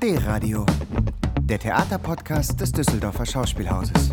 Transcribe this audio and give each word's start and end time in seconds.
D-Radio, 0.00 0.64
der 1.40 1.58
Theaterpodcast 1.58 2.60
des 2.60 2.70
Düsseldorfer 2.70 3.26
Schauspielhauses. 3.26 4.10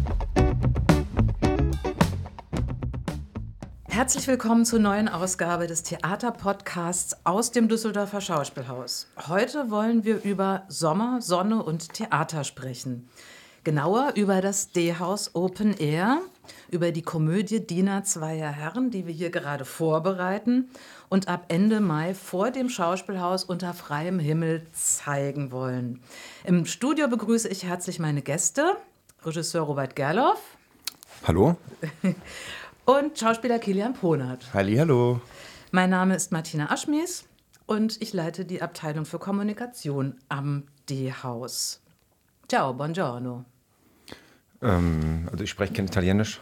Herzlich 3.88 4.28
willkommen 4.28 4.66
zur 4.66 4.80
neuen 4.80 5.08
Ausgabe 5.08 5.68
des 5.68 5.84
Theaterpodcasts 5.84 7.24
aus 7.24 7.52
dem 7.52 7.68
Düsseldorfer 7.68 8.20
Schauspielhaus. 8.20 9.08
Heute 9.28 9.70
wollen 9.70 10.04
wir 10.04 10.24
über 10.24 10.64
Sommer, 10.70 11.22
Sonne 11.22 11.62
und 11.62 11.94
Theater 11.94 12.44
sprechen. 12.44 13.08
Genauer 13.64 14.14
über 14.16 14.42
das 14.42 14.72
D-Haus 14.72 15.36
Open 15.36 15.78
Air, 15.78 16.20
über 16.70 16.92
die 16.92 17.02
Komödie 17.02 17.66
Diener 17.66 18.04
zweier 18.04 18.52
Herren, 18.52 18.92
die 18.92 19.06
wir 19.08 19.14
hier 19.14 19.30
gerade 19.30 19.66
vorbereiten 19.66 20.70
und 21.10 21.28
ab 21.28 21.46
Ende 21.48 21.80
Mai 21.80 22.14
vor 22.14 22.52
dem 22.52 22.70
Schauspielhaus 22.70 23.44
unter 23.44 23.74
freiem 23.74 24.20
Himmel 24.20 24.66
zeigen 24.74 25.52
wollen. 25.52 26.02
Im 26.44 26.66
Studio 26.66 27.08
begrüße 27.08 27.48
ich 27.48 27.64
herzlich 27.64 28.00
meine 28.00 28.22
Gäste, 28.22 28.76
Regisseur 29.24 29.64
Robert 29.64 29.96
Gerloff. 29.96 30.42
Hallo. 31.26 31.58
Und 32.86 33.18
Schauspieler 33.18 33.58
Kilian 33.58 33.94
Ponert. 33.94 34.46
Hallo. 34.54 35.20
Mein 35.72 35.90
Name 35.90 36.16
ist 36.16 36.32
Martina 36.32 36.72
Aschmies 36.72 37.26
und 37.66 38.00
ich 38.02 38.14
leite 38.14 38.46
die 38.46 38.62
Abteilung 38.62 39.06
für 39.06 39.18
Kommunikation 39.18 40.16
am 40.30 40.68
D-Haus. 40.88 41.82
Ciao, 42.48 42.74
buongiorno. 42.74 43.46
Ähm, 44.66 45.28
also 45.32 45.44
ich 45.44 45.50
spreche 45.50 45.74
kein 45.74 45.86
Italienisch. 45.86 46.40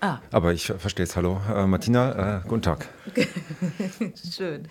Ah. 0.00 0.18
Aber 0.30 0.52
ich 0.52 0.66
verstehe 0.66 1.04
es. 1.04 1.16
Hallo. 1.16 1.40
Äh, 1.48 1.66
Martina, 1.66 2.38
äh, 2.38 2.48
guten 2.48 2.62
Tag. 2.62 2.88
Schön. 4.36 4.68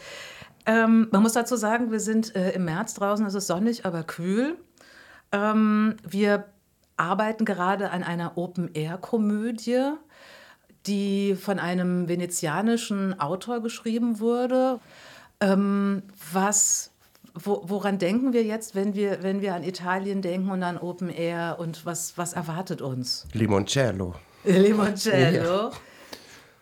Ähm, 0.65 1.07
man 1.11 1.23
muss 1.23 1.33
dazu 1.33 1.55
sagen, 1.55 1.91
wir 1.91 1.99
sind 1.99 2.35
äh, 2.35 2.51
im 2.51 2.65
März 2.65 2.93
draußen, 2.93 3.25
es 3.25 3.33
ist 3.33 3.47
sonnig, 3.47 3.85
aber 3.85 4.03
kühl. 4.03 4.57
Ähm, 5.31 5.95
wir 6.07 6.45
arbeiten 6.97 7.45
gerade 7.45 7.89
an 7.91 8.03
einer 8.03 8.37
Open-Air-Komödie, 8.37 9.93
die 10.85 11.35
von 11.35 11.59
einem 11.59 12.07
venezianischen 12.07 13.19
Autor 13.19 13.61
geschrieben 13.61 14.19
wurde. 14.19 14.79
Ähm, 15.39 16.03
was, 16.31 16.90
wo, 17.33 17.61
woran 17.65 17.97
denken 17.97 18.33
wir 18.33 18.43
jetzt, 18.43 18.75
wenn 18.75 18.93
wir, 18.93 19.23
wenn 19.23 19.41
wir 19.41 19.55
an 19.55 19.63
Italien 19.63 20.21
denken 20.21 20.51
und 20.51 20.63
an 20.63 20.77
Open 20.77 21.09
Air 21.09 21.57
und 21.59 21.85
was, 21.85 22.17
was 22.17 22.33
erwartet 22.33 22.81
uns? 22.81 23.27
Limoncello. 23.33 24.15
Limoncello. 24.43 25.69
Ja. 25.69 25.71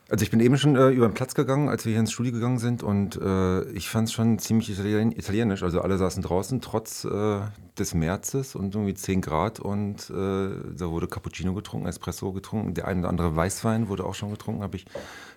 Also 0.10 0.24
ich 0.24 0.32
bin 0.32 0.40
eben 0.40 0.58
schon 0.58 0.76
äh, 0.76 0.90
über 0.90 1.08
den 1.08 1.14
Platz 1.14 1.36
gegangen, 1.36 1.70
als 1.70 1.86
wir 1.86 1.92
hier 1.92 2.00
ins 2.00 2.12
Studio 2.12 2.34
gegangen 2.34 2.58
sind 2.58 2.82
und 2.82 3.16
äh, 3.22 3.62
ich 3.72 3.90
fand 3.90 4.08
es 4.08 4.14
schon 4.14 4.40
ziemlich 4.40 4.70
Italien 4.72 5.12
italienisch. 5.12 5.62
Also 5.62 5.82
alle 5.82 6.00
saßen 6.00 6.24
draußen 6.24 6.62
trotz 6.62 7.06
äh, 7.06 7.42
des 7.78 7.94
Märzes 7.94 8.56
und 8.56 8.74
irgendwie 8.74 8.96
10 8.96 9.22
Grad 9.22 9.60
und 9.60 10.10
äh, 10.10 10.14
da 10.14 10.90
wurde 10.90 11.08
Cappuccino 11.08 11.54
getrunken, 11.54 11.88
Espresso 11.88 12.34
getrunken, 12.34 12.74
der 12.74 12.88
ein 12.88 13.00
oder 13.00 13.10
andere 13.10 13.36
Weißwein 13.36 13.88
wurde 13.88 14.04
auch 14.04 14.16
schon 14.16 14.32
getrunken, 14.32 14.64
habe 14.64 14.78
ich 14.78 14.86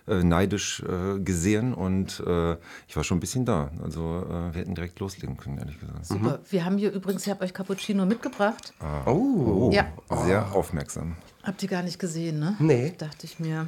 äh, 0.07 0.23
neidisch 0.23 0.81
äh, 0.81 1.19
gesehen 1.19 1.75
und 1.75 2.23
ich 2.87 2.95
war 2.95 3.03
schon 3.03 3.17
ein 3.17 3.19
bisschen 3.19 3.45
da. 3.45 3.71
Also 3.81 4.01
wir 4.51 4.59
hätten 4.59 4.75
direkt 4.75 4.99
loslegen 4.99 5.37
können, 5.37 5.57
ehrlich 5.57 5.79
gesagt. 5.79 6.05
Super. 6.05 6.37
Mhm. 6.37 6.51
Wir 6.51 6.65
haben 6.65 6.77
hier 6.77 6.91
übrigens, 6.91 7.25
ich 7.25 7.29
habe 7.29 7.43
euch 7.43 7.53
Cappuccino 7.53 8.05
mitgebracht. 8.05 8.73
Ah. 8.79 9.09
Oh, 9.09 9.71
ja. 9.71 9.87
sehr 10.25 10.53
aufmerksam. 10.53 11.15
Habt 11.43 11.61
ihr 11.63 11.69
gar 11.69 11.83
nicht 11.83 11.99
gesehen, 11.99 12.39
ne? 12.39 12.55
Nee. 12.59 12.93
Dachte 12.97 13.25
ich 13.25 13.39
mir. 13.39 13.67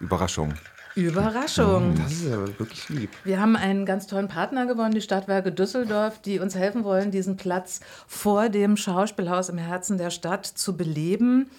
Überraschung. 0.00 0.54
Überraschung. 0.96 1.94
Das 1.94 2.12
ist 2.12 2.32
aber 2.32 2.58
wirklich 2.58 2.88
lieb. 2.88 3.10
Wir 3.24 3.38
haben 3.38 3.54
einen 3.54 3.84
ganz 3.84 4.06
tollen 4.06 4.28
Partner 4.28 4.64
gewonnen, 4.66 4.94
die 4.94 5.02
Stadtwerke 5.02 5.52
Düsseldorf, 5.52 6.20
die 6.22 6.38
uns 6.38 6.54
helfen 6.54 6.84
wollen, 6.84 7.10
diesen 7.10 7.36
Platz 7.36 7.80
vor 8.06 8.48
dem 8.48 8.78
Schauspielhaus 8.78 9.50
im 9.50 9.58
Herzen 9.58 9.98
der 9.98 10.10
Stadt 10.10 10.46
zu 10.46 10.76
beleben. 10.76 11.50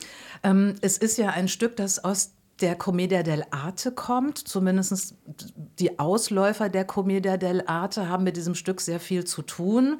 Ähm, 0.44 0.74
es 0.81 0.98
ist 0.98 1.20
ja 1.20 1.30
ein 1.30 1.48
Stück, 1.48 1.75
das 1.75 2.03
aus 2.03 2.31
der 2.62 2.75
Commedia 2.75 3.20
dell'arte 3.20 3.92
kommt. 3.92 4.40
Zumindest 4.40 5.16
die 5.80 6.00
Ausläufer 6.00 6.69
der 6.69 6.86
Commedia 6.86 7.36
dell'arte 7.36 8.08
haben 8.08 8.24
mit 8.24 8.38
diesem 8.38 8.56
Stück 8.56 8.81
sehr 8.81 9.00
viel 9.00 9.25
zu 9.25 9.44
tun. 9.44 10.00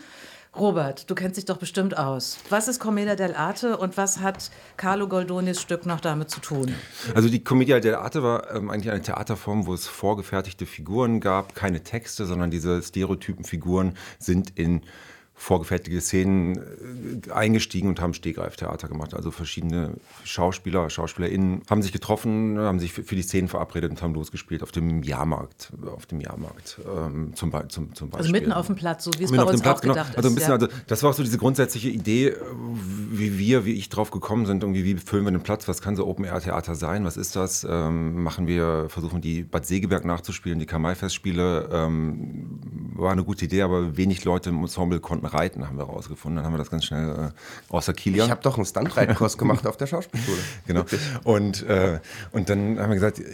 Robert, 0.56 1.10
du 1.10 1.16
kennst 1.16 1.38
dich 1.38 1.46
doch 1.46 1.58
bestimmt 1.58 1.98
aus. 1.98 2.40
Was 2.50 2.68
ist 2.68 2.80
Commedia 2.80 3.14
dell'arte 3.14 3.76
und 3.78 3.98
was 3.98 4.20
hat 4.20 4.50
Carlo 4.76 5.08
Goldonis 5.08 5.62
Stück 5.62 5.86
noch 5.86 6.00
damit 6.00 6.30
zu 6.30 6.40
tun? 6.40 6.74
Also 7.14 7.30
die 7.30 7.44
Commedia 7.44 7.78
dell'arte 7.78 8.24
war 8.24 8.56
ähm, 8.56 8.70
eigentlich 8.70 8.92
eine 8.92 9.02
Theaterform, 9.02 9.68
wo 9.68 9.74
es 9.74 9.88
vorgefertigte 9.88 10.66
Figuren 10.66 11.20
gab, 11.20 11.54
keine 11.54 11.84
Texte, 11.84 12.26
sondern 12.26 12.50
diese 12.50 12.82
stereotypen 12.82 13.46
Figuren 13.46 13.94
sind 14.20 14.58
in 14.58 14.82
vorgefertigte 15.40 16.02
Szenen 16.02 16.58
äh, 17.28 17.32
eingestiegen 17.32 17.88
und 17.88 18.02
haben 18.02 18.16
Stegreiftheater 18.16 18.88
gemacht. 18.88 19.14
Also 19.14 19.30
verschiedene 19.30 19.94
Schauspieler, 20.24 20.90
SchauspielerInnen 20.90 21.62
haben 21.70 21.84
sich 21.84 21.92
getroffen, 21.92 22.58
haben 22.58 22.80
sich 22.80 22.92
für, 22.92 23.16
die 23.16 23.22
Szenen 23.22 23.48
verabredet 23.48 23.92
und 23.92 24.02
haben 24.02 24.16
losgespielt 24.16 24.64
auf 24.64 24.72
dem 24.72 25.04
Jahrmarkt, 25.04 25.72
auf 25.96 26.08
dem 26.08 26.22
Jahrmarkt 26.22 26.80
ähm, 26.86 27.34
zum, 27.36 27.52
zum, 27.70 27.94
zum, 27.94 28.10
Beispiel. 28.10 28.18
Also 28.18 28.32
mitten 28.32 28.52
auf 28.52 28.66
dem 28.66 28.76
Platz, 28.76 29.04
so 29.04 29.12
wie 29.20 29.24
es 29.24 29.32
bei 29.32 29.44
uns 29.44 29.62
Platz, 29.62 29.78
auch 29.78 29.82
genau. 29.82 29.94
gedacht 29.94 30.18
also 30.18 30.30
ein 30.30 30.36
bisschen, 30.36 30.56
ist. 30.56 30.62
Ja. 30.62 30.68
Also 30.68 30.82
das 30.88 31.04
war 31.04 31.12
auch 31.12 31.14
so 31.14 31.24
diese 31.24 31.38
grundsätzliche 31.38 31.90
Idee, 31.90 32.36
wie 33.12 33.38
wir, 33.38 33.64
wie 33.64 33.74
ich 33.74 33.90
drauf 33.90 34.10
gekommen 34.10 34.48
sind, 34.48 34.64
irgendwie, 34.64 34.84
wie 34.86 34.96
füllen 34.96 35.24
wir 35.24 35.32
den 35.32 35.44
Platz, 35.44 35.68
was 35.68 35.82
kann 35.82 35.96
so 35.96 36.08
Open-Air-Theater 36.08 36.74
sein, 36.74 37.06
was 37.06 37.16
ist 37.16 37.36
das? 37.36 37.66
Ähm, 37.70 38.24
machen 38.24 38.48
wir, 38.48 38.88
versuchen 38.90 39.22
die 39.22 39.44
Bad 39.44 39.68
Segeberg 39.68 40.04
nachzuspielen, 40.04 40.58
die 40.58 40.66
Kamai-Festspiele, 40.66 41.70
ähm, 41.72 42.60
war 42.98 43.12
eine 43.12 43.24
gute 43.24 43.46
Idee, 43.46 43.62
aber 43.62 43.98
wenig 43.98 44.26
Leute 44.26 44.50
im 44.50 44.62
Ensemble 44.62 45.00
konnten 45.00 45.26
reiten, 45.26 45.68
haben 45.68 45.78
wir 45.78 45.86
rausgefunden. 45.86 46.38
Dann 46.38 46.46
haben 46.46 46.54
wir 46.54 46.58
das 46.58 46.70
ganz 46.70 46.86
schnell 46.86 47.32
äh, 47.32 47.74
außer 47.74 47.94
Kilian. 47.94 48.26
Ich 48.26 48.32
habe 48.32 48.42
doch 48.42 48.58
einen 48.58 48.66
Stuntreitenkurs 48.66 49.38
gemacht 49.38 49.68
auf 49.68 49.78
der 49.78 49.88
Schauspielschule. 49.88 50.38
Genau. 50.66 50.84
Und, 51.24 51.64
äh, 51.64 52.00
und 52.32 52.50
dann 52.50 52.80
haben 52.80 52.90
wir 52.90 52.96
gesagt, 52.96 53.20
äh, 53.20 53.26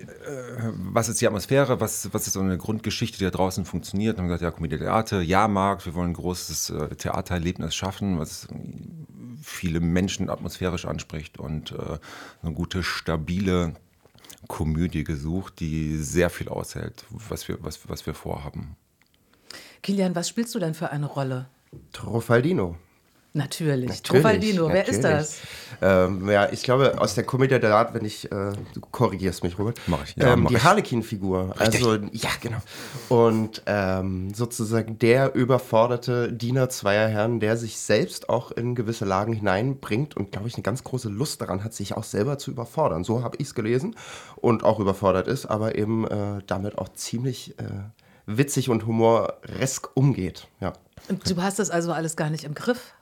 was 0.76 1.10
ist 1.10 1.22
die 1.22 1.28
Atmosphäre, 1.28 1.80
was, 1.80 2.14
was 2.14 2.28
ist 2.28 2.34
so 2.34 2.42
eine 2.42 2.58
Grundgeschichte, 2.58 3.18
die 3.18 3.24
da 3.24 3.32
draußen 3.32 3.66
funktioniert? 3.66 4.18
Dann 4.18 4.26
haben 4.26 4.30
wir 4.30 4.38
gesagt, 4.38 4.54
ja, 4.54 4.56
Commedia 4.56 4.78
Theater, 4.78 5.22
Jahrmarkt, 5.22 5.86
wir 5.86 5.94
wollen 5.94 6.12
ein 6.12 6.14
großes 6.14 6.70
äh, 6.70 6.96
Theatererlebnis 6.96 7.74
schaffen, 7.76 8.20
was 8.20 8.48
viele 9.42 9.80
Menschen 9.80 10.30
atmosphärisch 10.30 10.86
anspricht 10.86 11.38
und 11.38 11.72
äh, 11.72 11.98
eine 12.42 12.54
gute, 12.54 12.84
stabile 12.84 13.74
Komödie 14.48 15.04
gesucht, 15.04 15.60
die 15.60 15.98
sehr 15.98 16.30
viel 16.30 16.50
aushält, 16.50 17.06
was 17.10 17.48
wir, 17.48 17.58
was, 17.62 17.88
was 17.90 18.06
wir 18.06 18.14
vorhaben. 18.14 18.76
Kilian, 19.84 20.16
was 20.16 20.30
spielst 20.30 20.56
du 20.56 20.60
denn 20.60 20.74
für 20.74 20.90
eine 20.92 21.06
Rolle? 21.06 21.46
Trofaldino. 21.92 22.78
Natürlich. 23.36 23.90
Natürlich 23.90 24.04
Trofaldino, 24.04 24.70
wer 24.70 24.88
ist 24.88 25.04
das? 25.04 25.40
Ähm, 25.82 26.30
ja, 26.30 26.52
ich 26.52 26.62
glaube, 26.62 27.02
aus 27.02 27.16
der 27.16 27.24
Commedia 27.24 27.58
dell'arte, 27.58 27.96
wenn 27.96 28.06
ich, 28.06 28.32
äh, 28.32 28.52
du 28.74 28.80
korrigierst 28.92 29.44
mich, 29.44 29.58
Robert. 29.58 29.82
Mach 29.88 30.04
ich, 30.04 30.16
ja, 30.16 30.34
ähm, 30.34 30.44
mach 30.44 30.52
Die 30.52 30.62
Harlequin-Figur. 30.62 31.56
Also, 31.58 31.96
ja, 31.96 32.30
genau. 32.40 32.60
Und 33.10 33.64
ähm, 33.66 34.34
sozusagen 34.36 35.00
der 35.00 35.34
überforderte 35.34 36.32
Diener 36.32 36.70
zweier 36.70 37.10
Herren, 37.10 37.40
der 37.40 37.58
sich 37.58 37.80
selbst 37.80 38.30
auch 38.30 38.52
in 38.52 38.76
gewisse 38.76 39.04
Lagen 39.04 39.34
hineinbringt 39.34 40.16
und, 40.16 40.32
glaube 40.32 40.48
ich, 40.48 40.54
eine 40.54 40.64
ganz 40.64 40.84
große 40.84 41.10
Lust 41.10 41.42
daran 41.42 41.64
hat, 41.64 41.74
sich 41.74 41.98
auch 41.98 42.04
selber 42.04 42.38
zu 42.38 42.52
überfordern. 42.52 43.04
So 43.04 43.24
habe 43.24 43.38
ich 43.40 43.48
es 43.48 43.56
gelesen 43.56 43.96
und 44.36 44.64
auch 44.64 44.80
überfordert 44.80 45.28
ist, 45.28 45.48
aber 45.48 45.76
eben 45.76 46.08
äh, 46.08 46.42
damit 46.46 46.78
auch 46.78 46.90
ziemlich 46.90 47.58
äh, 47.58 47.64
witzig 48.26 48.70
und 48.70 48.86
humoresk 48.86 49.90
umgeht. 49.96 50.48
Ja. 50.60 50.74
Du 51.28 51.42
hast 51.42 51.60
das 51.60 51.70
also 51.70 51.92
alles 51.92 52.16
gar 52.16 52.30
nicht 52.30 52.44
im 52.44 52.54
Griff? 52.54 52.94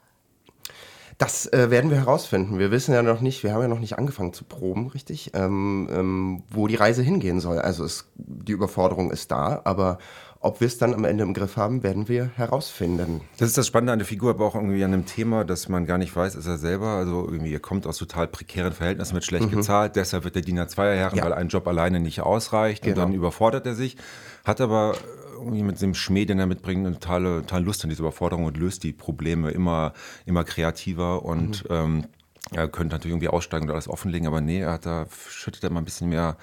Das 1.17 1.45
äh, 1.53 1.69
werden 1.69 1.91
wir 1.91 1.97
herausfinden. 1.97 2.57
Wir 2.57 2.71
wissen 2.71 2.95
ja 2.95 3.03
noch 3.03 3.21
nicht, 3.21 3.43
wir 3.43 3.53
haben 3.53 3.61
ja 3.61 3.67
noch 3.67 3.79
nicht 3.79 3.99
angefangen 3.99 4.33
zu 4.33 4.43
proben, 4.43 4.87
richtig, 4.87 5.31
ähm, 5.35 5.87
ähm, 5.91 6.43
wo 6.49 6.65
die 6.65 6.75
Reise 6.75 7.03
hingehen 7.03 7.39
soll. 7.39 7.59
Also 7.59 7.83
es, 7.83 8.05
die 8.15 8.53
Überforderung 8.53 9.11
ist 9.11 9.29
da, 9.29 9.61
aber 9.63 9.99
ob 10.43 10.59
wir 10.59 10.65
es 10.65 10.79
dann 10.79 10.95
am 10.95 11.05
Ende 11.05 11.23
im 11.23 11.35
Griff 11.35 11.55
haben, 11.55 11.83
werden 11.83 12.07
wir 12.07 12.31
herausfinden. 12.35 13.21
Das 13.37 13.47
ist 13.47 13.59
das 13.59 13.67
Spannende 13.67 13.93
an 13.93 13.99
der 13.99 14.07
Figur, 14.07 14.31
aber 14.31 14.45
auch 14.45 14.55
irgendwie 14.55 14.83
an 14.83 14.91
einem 14.91 15.05
Thema, 15.05 15.45
dass 15.45 15.69
man 15.69 15.85
gar 15.85 15.99
nicht 15.99 16.15
weiß, 16.15 16.33
ist 16.33 16.47
er 16.47 16.57
selber. 16.57 16.87
Also 16.87 17.27
irgendwie, 17.29 17.53
er 17.53 17.59
kommt 17.59 17.85
aus 17.85 17.99
total 17.99 18.27
prekären 18.27 18.73
Verhältnissen, 18.73 19.13
wird 19.13 19.23
schlecht 19.23 19.51
mhm. 19.51 19.57
gezahlt, 19.57 19.95
deshalb 19.95 20.23
wird 20.23 20.33
der 20.33 20.41
Diener 20.41 20.67
zweier 20.67 20.95
Herren, 20.95 21.17
ja. 21.17 21.23
weil 21.23 21.33
ein 21.33 21.49
Job 21.49 21.67
alleine 21.67 21.99
nicht 21.99 22.21
ausreicht 22.21 22.83
genau. 22.83 22.95
und 22.95 23.01
dann 23.01 23.13
überfordert 23.13 23.67
er 23.67 23.75
sich, 23.75 23.97
hat 24.43 24.61
aber 24.61 24.95
irgendwie 25.37 25.63
mit 25.63 25.79
dem 25.79 25.93
Schmäh, 25.93 26.25
den 26.25 26.39
er 26.39 26.47
mitbringt, 26.47 26.87
eine 26.87 26.95
totale, 26.95 27.41
totale 27.41 27.63
Lust 27.63 27.83
an 27.83 27.89
diese 27.91 28.01
Überforderung 28.01 28.45
und 28.45 28.57
löst 28.57 28.83
die 28.83 28.93
Probleme 28.93 29.51
immer, 29.51 29.93
immer 30.25 30.43
kreativer 30.43 31.23
und 31.23 31.69
mhm. 31.69 31.75
ähm, 31.75 32.03
er 32.51 32.67
könnte 32.67 32.95
natürlich 32.95 33.13
irgendwie 33.13 33.29
aussteigen 33.29 33.65
und 33.65 33.71
alles 33.71 33.87
offenlegen, 33.87 34.27
aber 34.27 34.41
nee, 34.41 34.61
er 34.61 34.73
hat 34.73 34.87
da, 34.87 35.05
schüttet 35.29 35.63
er 35.63 35.69
mal 35.69 35.81
ein 35.81 35.85
bisschen 35.85 36.09
mehr 36.09 36.37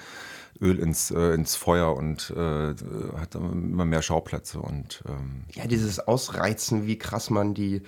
Öl 0.61 0.79
ins, 0.79 1.11
äh, 1.11 1.35
ins 1.35 1.55
Feuer 1.55 1.97
und 1.97 2.31
äh, 2.37 2.75
hat 3.19 3.35
immer 3.35 3.85
mehr 3.85 4.03
Schauplätze. 4.03 4.61
Und, 4.61 5.03
ähm, 5.09 5.45
ja, 5.55 5.67
dieses 5.67 6.01
Ausreizen, 6.01 6.87
wie 6.87 6.99
krass 6.99 7.31
man 7.31 7.55
die, 7.55 7.83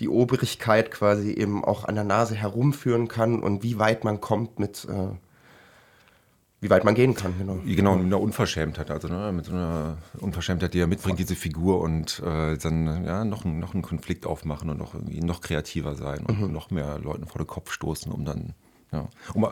die 0.00 0.08
Obrigkeit 0.08 0.90
quasi 0.90 1.30
eben 1.32 1.64
auch 1.64 1.84
an 1.84 1.94
der 1.94 2.04
Nase 2.04 2.34
herumführen 2.34 3.08
kann 3.08 3.42
und 3.42 3.62
wie 3.62 3.78
weit 3.78 4.04
man 4.04 4.20
kommt 4.20 4.58
mit, 4.58 4.86
äh, 4.90 5.08
wie 6.60 6.70
weit 6.70 6.84
man 6.84 6.94
gehen 6.94 7.14
kann, 7.14 7.34
genau. 7.38 7.60
Genau, 7.64 7.96
mit 7.96 8.06
einer 8.06 8.20
Unverschämtheit, 8.20 8.90
also 8.90 9.06
ne, 9.06 9.30
mit 9.30 9.44
so 9.44 9.52
einer 9.52 9.98
Unverschämtheit, 10.18 10.74
die 10.74 10.80
er 10.80 10.86
mitbringt, 10.88 11.18
diese 11.18 11.36
Figur 11.36 11.80
und 11.80 12.20
äh, 12.24 12.56
dann 12.56 13.04
ja, 13.04 13.24
noch, 13.24 13.44
noch 13.44 13.74
einen 13.74 13.82
Konflikt 13.82 14.26
aufmachen 14.26 14.70
und 14.70 14.78
noch 14.78 14.94
irgendwie 14.94 15.20
noch 15.20 15.40
kreativer 15.40 15.94
sein 15.94 16.24
und 16.26 16.40
mhm. 16.40 16.52
noch 16.52 16.70
mehr 16.70 16.98
Leuten 16.98 17.26
vor 17.26 17.40
den 17.40 17.46
Kopf 17.46 17.70
stoßen, 17.70 18.10
um 18.10 18.24
dann 18.24 18.54
ja, 18.92 19.08
um 19.34 19.48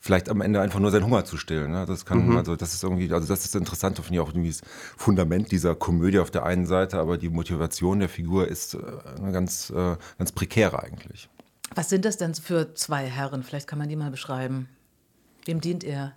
vielleicht 0.00 0.28
am 0.28 0.40
Ende 0.40 0.60
einfach 0.60 0.78
nur 0.78 0.90
seinen 0.90 1.04
Hunger 1.04 1.24
zu 1.24 1.36
stillen. 1.36 1.72
Ne? 1.72 1.84
Das 1.86 2.04
kann, 2.06 2.28
mhm. 2.28 2.36
also 2.36 2.56
das 2.56 2.72
ist 2.72 2.82
irgendwie, 2.82 3.12
also 3.12 3.26
das 3.26 3.44
ist 3.44 3.54
interessant, 3.56 3.96
finde 3.96 4.14
ich 4.14 4.20
auch 4.20 4.28
irgendwie 4.28 4.50
das 4.50 4.62
Fundament 4.96 5.50
dieser 5.50 5.74
Komödie 5.74 6.20
auf 6.20 6.30
der 6.30 6.44
einen 6.44 6.66
Seite, 6.66 6.98
aber 6.98 7.18
die 7.18 7.28
Motivation 7.28 7.98
der 7.98 8.08
Figur 8.08 8.48
ist 8.48 8.74
äh, 8.74 8.78
eine 9.18 9.32
ganz, 9.32 9.70
äh, 9.70 9.96
ganz 10.18 10.32
prekäre 10.32 10.82
eigentlich. 10.82 11.28
Was 11.74 11.88
sind 11.88 12.04
das 12.04 12.16
denn 12.16 12.34
für 12.34 12.74
zwei 12.74 13.06
Herren? 13.06 13.42
Vielleicht 13.42 13.66
kann 13.66 13.78
man 13.78 13.88
die 13.88 13.96
mal 13.96 14.10
beschreiben. 14.10 14.68
Wem 15.44 15.60
dient 15.60 15.84
er? 15.84 16.14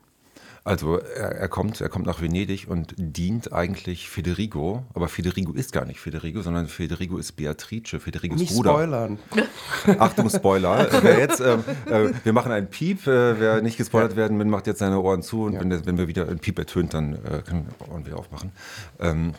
Also 0.70 1.00
er, 1.00 1.32
er, 1.32 1.48
kommt, 1.48 1.82
er 1.82 1.90
kommt 1.90 2.06
nach 2.06 2.22
Venedig 2.22 2.68
und 2.70 2.94
dient 2.96 3.52
eigentlich 3.52 4.08
Federigo, 4.08 4.86
aber 4.94 5.08
Federigo 5.08 5.52
ist 5.54 5.74
gar 5.74 5.84
nicht 5.84 6.00
Federigo, 6.00 6.44
sondern 6.44 6.68
Federigo 6.68 7.18
ist 7.18 7.32
Beatrice, 7.32 8.00
Federigos 8.00 8.40
nicht 8.40 8.54
Bruder. 8.54 8.74
Spoilern. 8.74 9.20
Achtung, 9.98 10.30
Spoiler. 10.30 10.88
wer 11.02 11.18
jetzt, 11.18 11.40
ähm, 11.40 11.64
äh, 11.88 12.12
wir 12.24 12.34
machen 12.34 12.52
einen 12.52 12.68
Piep, 12.68 13.08
äh, 13.08 13.40
wer 13.40 13.64
nicht 13.64 13.78
gespoilert 13.78 14.16
werden 14.16 14.38
will, 14.38 14.46
macht 14.46 14.68
jetzt 14.68 14.78
seine 14.78 15.00
Ohren 15.00 15.24
zu 15.24 15.46
und 15.46 15.54
ja. 15.54 15.60
wenn, 15.60 15.86
wenn, 15.88 15.98
wir 15.98 16.08
wieder 16.08 16.30
ein 16.30 16.38
Piep 16.38 16.60
ertönt, 16.60 16.94
dann 16.94 17.16
äh, 17.16 17.42
können 17.44 17.66
wir 17.80 17.92
Ohren 17.92 18.06
wieder 18.06 18.20
aufmachen. 18.20 18.52
Ähm, 19.00 19.34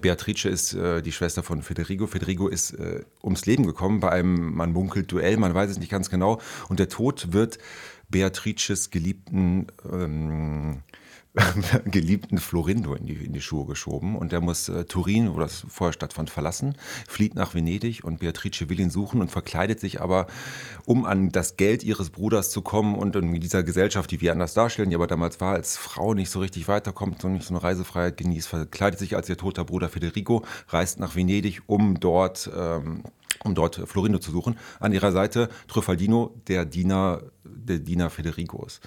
Beatrice 0.00 0.48
ist 0.48 0.74
äh, 0.74 1.00
die 1.00 1.12
Schwester 1.12 1.44
von 1.44 1.62
Federigo. 1.62 2.06
Federigo 2.06 2.48
ist 2.48 2.72
äh, 2.72 3.04
ums 3.22 3.46
Leben 3.46 3.66
gekommen 3.66 4.00
bei 4.00 4.10
einem, 4.10 4.54
man 4.54 4.72
munkelt, 4.72 5.12
Duell, 5.12 5.36
man 5.36 5.54
weiß 5.54 5.70
es 5.70 5.78
nicht 5.78 5.90
ganz 5.90 6.10
genau. 6.10 6.40
Und 6.68 6.80
der 6.80 6.88
Tod 6.88 7.32
wird 7.32 7.58
Beatrices 8.16 8.88
geliebten 8.88 9.66
ähm, 9.92 10.82
geliebten 11.84 12.38
Florindo 12.38 12.94
in 12.94 13.04
die, 13.04 13.12
in 13.12 13.34
die 13.34 13.42
Schuhe 13.42 13.66
geschoben. 13.66 14.16
Und 14.16 14.32
der 14.32 14.40
muss 14.40 14.70
äh, 14.70 14.86
Turin, 14.86 15.34
wo 15.34 15.38
das 15.38 15.66
vorher 15.68 15.92
stattfand, 15.92 16.30
verlassen, 16.30 16.76
flieht 17.06 17.34
nach 17.34 17.54
Venedig 17.54 18.04
und 18.04 18.20
Beatrice 18.20 18.70
will 18.70 18.80
ihn 18.80 18.88
suchen 18.88 19.20
und 19.20 19.30
verkleidet 19.30 19.78
sich 19.78 20.00
aber, 20.00 20.28
um 20.86 21.04
an 21.04 21.30
das 21.32 21.58
Geld 21.58 21.84
ihres 21.84 22.08
Bruders 22.08 22.50
zu 22.50 22.62
kommen 22.62 22.94
und 22.94 23.16
in 23.16 23.38
dieser 23.38 23.62
Gesellschaft, 23.62 24.10
die 24.10 24.22
wir 24.22 24.32
anders 24.32 24.54
darstellen, 24.54 24.88
die 24.88 24.96
aber 24.96 25.06
damals 25.06 25.38
war, 25.40 25.52
als 25.52 25.76
Frau 25.76 26.14
nicht 26.14 26.30
so 26.30 26.40
richtig 26.40 26.68
weiterkommt 26.68 27.22
und 27.24 27.34
nicht 27.34 27.46
so 27.46 27.52
eine 27.52 27.62
Reisefreiheit 27.62 28.16
genießt, 28.16 28.48
verkleidet 28.48 28.98
sich 28.98 29.14
als 29.14 29.28
ihr 29.28 29.36
toter 29.36 29.66
Bruder 29.66 29.90
Federico, 29.90 30.42
reist 30.68 31.00
nach 31.00 31.16
Venedig, 31.16 31.60
um 31.66 32.00
dort 32.00 32.50
ähm, 32.56 33.02
um 33.46 33.54
dort 33.54 33.76
Florindo 33.86 34.18
zu 34.18 34.30
suchen. 34.30 34.58
An 34.80 34.92
ihrer 34.92 35.12
Seite 35.12 35.48
Truffaldino, 35.68 36.34
der 36.48 36.64
Diener, 36.64 37.22
der 37.44 37.78
Diener 37.78 38.10
Federicos. 38.10 38.80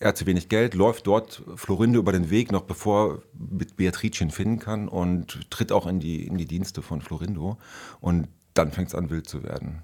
Er 0.00 0.08
hat 0.08 0.16
zu 0.16 0.26
wenig 0.26 0.48
Geld, 0.48 0.74
läuft 0.74 1.06
dort 1.06 1.42
Florindo 1.56 1.98
über 1.98 2.12
den 2.12 2.30
Weg, 2.30 2.52
noch 2.52 2.62
bevor 2.62 3.22
mit 3.32 3.76
Beatrice 3.76 4.22
ihn 4.22 4.30
finden 4.30 4.60
kann 4.60 4.88
und 4.88 5.50
tritt 5.50 5.72
auch 5.72 5.86
in 5.86 5.98
die, 5.98 6.24
in 6.24 6.38
die 6.38 6.46
Dienste 6.46 6.82
von 6.82 7.00
Florindo. 7.00 7.58
Und 8.00 8.28
dann 8.54 8.70
fängt 8.70 8.88
es 8.88 8.94
an, 8.94 9.10
wild 9.10 9.28
zu 9.28 9.42
werden. 9.42 9.82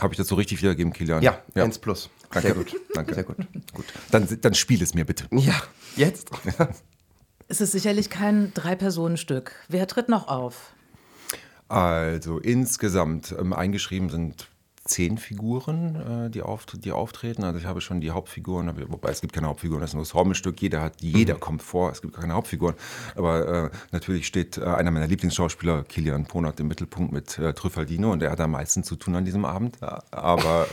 Habe 0.00 0.14
ich 0.14 0.16
das 0.16 0.28
so 0.28 0.34
richtig 0.34 0.58
wiedergegeben, 0.62 0.94
Kilian? 0.94 1.22
Ja, 1.22 1.42
ja. 1.54 1.64
1 1.64 1.78
plus. 1.78 2.08
Danke. 2.30 2.48
Sehr 2.48 2.56
gut. 2.56 2.76
Danke. 2.94 3.14
Sehr 3.14 3.24
gut. 3.24 3.36
gut. 3.74 3.84
Dann, 4.10 4.26
dann 4.40 4.54
spiel 4.54 4.82
es 4.82 4.94
mir 4.94 5.04
bitte. 5.04 5.26
Ja, 5.32 5.60
jetzt. 5.94 6.30
es 7.48 7.60
ist 7.60 7.72
sicherlich 7.72 8.08
kein 8.08 8.54
Drei-Personen-Stück. 8.54 9.52
Wer 9.68 9.86
tritt 9.86 10.08
noch 10.08 10.28
auf? 10.28 10.72
Also 11.70 12.40
insgesamt 12.40 13.32
ähm, 13.38 13.52
eingeschrieben 13.52 14.10
sind 14.10 14.48
zehn 14.84 15.18
Figuren, 15.18 16.26
äh, 16.26 16.28
die, 16.28 16.42
auft 16.42 16.84
die 16.84 16.90
auftreten. 16.90 17.44
Also 17.44 17.60
ich 17.60 17.64
habe 17.64 17.80
schon 17.80 18.00
die 18.00 18.10
Hauptfiguren, 18.10 18.74
wobei 18.88 19.10
es 19.10 19.20
gibt 19.20 19.32
keine 19.32 19.46
Hauptfiguren, 19.46 19.80
das 19.80 19.90
ist 19.90 19.94
nur 19.94 20.02
das 20.02 20.12
Hormenstück. 20.12 20.60
Jeder 20.60 20.80
hat, 20.80 21.00
jeder 21.00 21.34
mhm. 21.34 21.40
kommt 21.40 21.62
vor, 21.62 21.92
es 21.92 22.02
gibt 22.02 22.14
keine 22.14 22.32
Hauptfiguren. 22.32 22.74
Aber 23.14 23.66
äh, 23.66 23.70
natürlich 23.92 24.26
steht 24.26 24.58
äh, 24.58 24.64
einer 24.64 24.90
meiner 24.90 25.06
Lieblingsschauspieler, 25.06 25.84
Kilian 25.84 26.26
Ponat, 26.26 26.58
im 26.58 26.66
Mittelpunkt 26.66 27.12
mit 27.12 27.38
äh, 27.38 27.54
Trüffaldino 27.54 28.10
und 28.10 28.20
er 28.20 28.32
hat 28.32 28.40
am 28.40 28.50
meisten 28.50 28.82
zu 28.82 28.96
tun 28.96 29.14
an 29.14 29.24
diesem 29.24 29.44
Abend. 29.44 29.78
Aber 30.10 30.66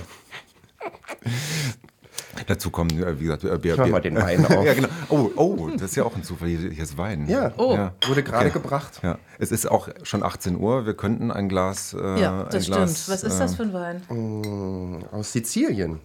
Dazu 2.45 2.69
kommen, 2.69 2.91
äh, 2.91 3.19
wie 3.19 3.25
gesagt, 3.25 3.43
äh, 3.43 3.57
Bier. 3.57 3.77
Hör 3.77 3.87
mal 3.87 4.01
den 4.01 4.15
Wein 4.15 4.45
auf. 4.49 4.65
ja, 4.65 4.73
genau. 4.73 4.89
Oh, 5.09 5.29
oh, 5.35 5.69
das 5.73 5.91
ist 5.91 5.95
ja 5.95 6.03
auch 6.03 6.15
ein 6.15 6.23
Zufall. 6.23 6.49
Hier, 6.49 6.71
hier 6.71 6.83
ist 6.83 6.97
Wein. 6.97 7.27
Ja, 7.27 7.51
oh. 7.57 7.73
ja. 7.73 7.93
wurde 8.07 8.23
gerade 8.23 8.49
okay. 8.49 8.59
gebracht. 8.59 8.99
Ja. 9.03 9.17
Es 9.39 9.51
ist 9.51 9.69
auch 9.69 9.89
schon 10.03 10.23
18 10.23 10.57
Uhr. 10.57 10.85
Wir 10.85 10.95
könnten 10.95 11.31
ein 11.31 11.49
Glas. 11.49 11.93
Äh, 11.93 12.21
ja, 12.21 12.43
das 12.43 12.65
stimmt. 12.65 12.77
Glas, 12.77 13.09
Was 13.09 13.23
ist 13.23 13.39
das 13.39 13.55
für 13.55 13.63
ein 13.63 13.73
Wein? 13.73 14.01
Mm, 14.09 15.03
aus 15.11 15.31
Sizilien. 15.31 15.99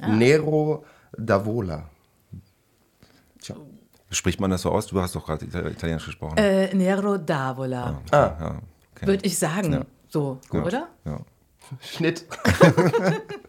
Ah. 0.00 0.08
Nero 0.08 0.84
d'Avola. 1.16 1.82
Tja. 3.40 3.56
Spricht 4.10 4.40
man 4.40 4.50
das 4.50 4.62
so 4.62 4.70
aus? 4.70 4.86
Du 4.86 5.00
hast 5.00 5.14
doch 5.14 5.26
gerade 5.26 5.44
Italienisch 5.44 6.06
gesprochen. 6.06 6.38
Äh, 6.38 6.74
Nero 6.74 7.14
d'Avola. 7.14 7.96
Ah. 8.10 8.16
ah. 8.16 8.36
Ja, 8.40 8.60
okay. 8.94 9.06
Würde 9.06 9.26
ich 9.26 9.38
sagen. 9.38 9.84
So, 10.08 10.40
Gut. 10.48 10.66
oder? 10.66 10.88
Ja. 11.04 11.20
Schnitt. 11.80 12.24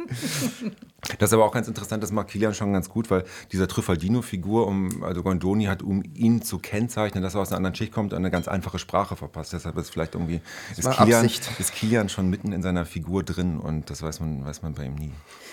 Das 1.20 1.30
ist 1.30 1.34
aber 1.34 1.46
auch 1.46 1.54
ganz 1.54 1.68
interessant, 1.68 2.04
das 2.04 2.12
macht 2.12 2.28
Kilian 2.28 2.54
schon 2.54 2.74
ganz 2.74 2.90
gut, 2.90 3.10
weil 3.10 3.24
dieser 3.52 3.68
Trüffaldino-Figur, 3.68 4.68
um, 4.68 5.04
also 5.04 5.24
Gondoni 5.24 5.66
hat, 5.66 5.82
um 5.82 6.04
ihn 6.14 6.42
zu 6.42 6.60
kennzeichnen, 6.60 7.24
dass 7.24 7.36
er 7.36 7.42
aus 7.42 7.50
einer 7.50 7.58
anderen 7.58 7.76
Schicht 7.76 7.94
kommt, 7.94 8.14
eine 8.14 8.30
ganz 8.30 8.48
einfache 8.48 8.78
Sprache 8.78 9.16
verpasst. 9.16 9.54
Deshalb 9.54 9.78
ist 9.78 9.90
vielleicht 9.90 10.16
irgendwie, 10.16 10.42
ist 10.76 10.90
Kilian, 10.92 11.26
ist 11.26 11.74
Kilian, 11.74 12.10
schon 12.10 12.30
mitten 12.30 12.52
in 12.52 12.62
seiner 12.62 12.86
Figur 12.86 13.24
drin 13.24 13.58
und 13.58 13.90
das 13.90 14.02
weiß 14.02 14.20
man, 14.20 14.46
weiß 14.46 14.62
man 14.64 14.74
bei 14.74 14.86
ihm 14.86 14.96
nie. 14.96 15.12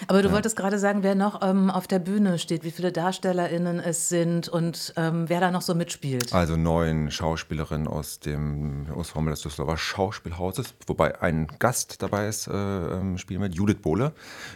Aber 0.08 0.22
du 0.22 0.28
ja. 0.28 0.34
wolltest 0.34 0.56
gerade 0.56 0.78
sagen, 0.78 1.02
wer 1.02 1.14
noch 1.14 1.40
ähm, 1.42 1.70
auf 1.70 1.86
der 1.86 2.00
Bühne 2.00 2.38
steht, 2.38 2.64
wie 2.64 2.72
viele 2.72 2.90
DarstellerInnen 2.90 3.78
es 3.78 4.08
sind 4.08 4.48
und 4.48 4.92
ähm, 4.96 5.28
wer 5.28 5.40
da 5.40 5.50
noch 5.50 5.62
so 5.62 5.74
mitspielt. 5.74 6.32
Also 6.32 6.56
neun 6.56 7.10
Schauspielerinnen 7.10 7.86
aus 7.86 8.18
dem 8.18 8.86
Ensemble 8.94 9.30
des 9.30 9.42
Düsseldorfer 9.42 9.76
Schauspielhauses, 9.76 10.74
wobei 10.86 11.20
ein 11.22 11.46
Gast 11.58 12.02
dabei 12.02 12.28
ist, 12.28 12.48
äh, 12.48 12.52
ähm, 12.52 13.18
spielen 13.18 13.40
mit 13.40 13.54
Judith 13.54 13.78
Bohle, 13.80 14.12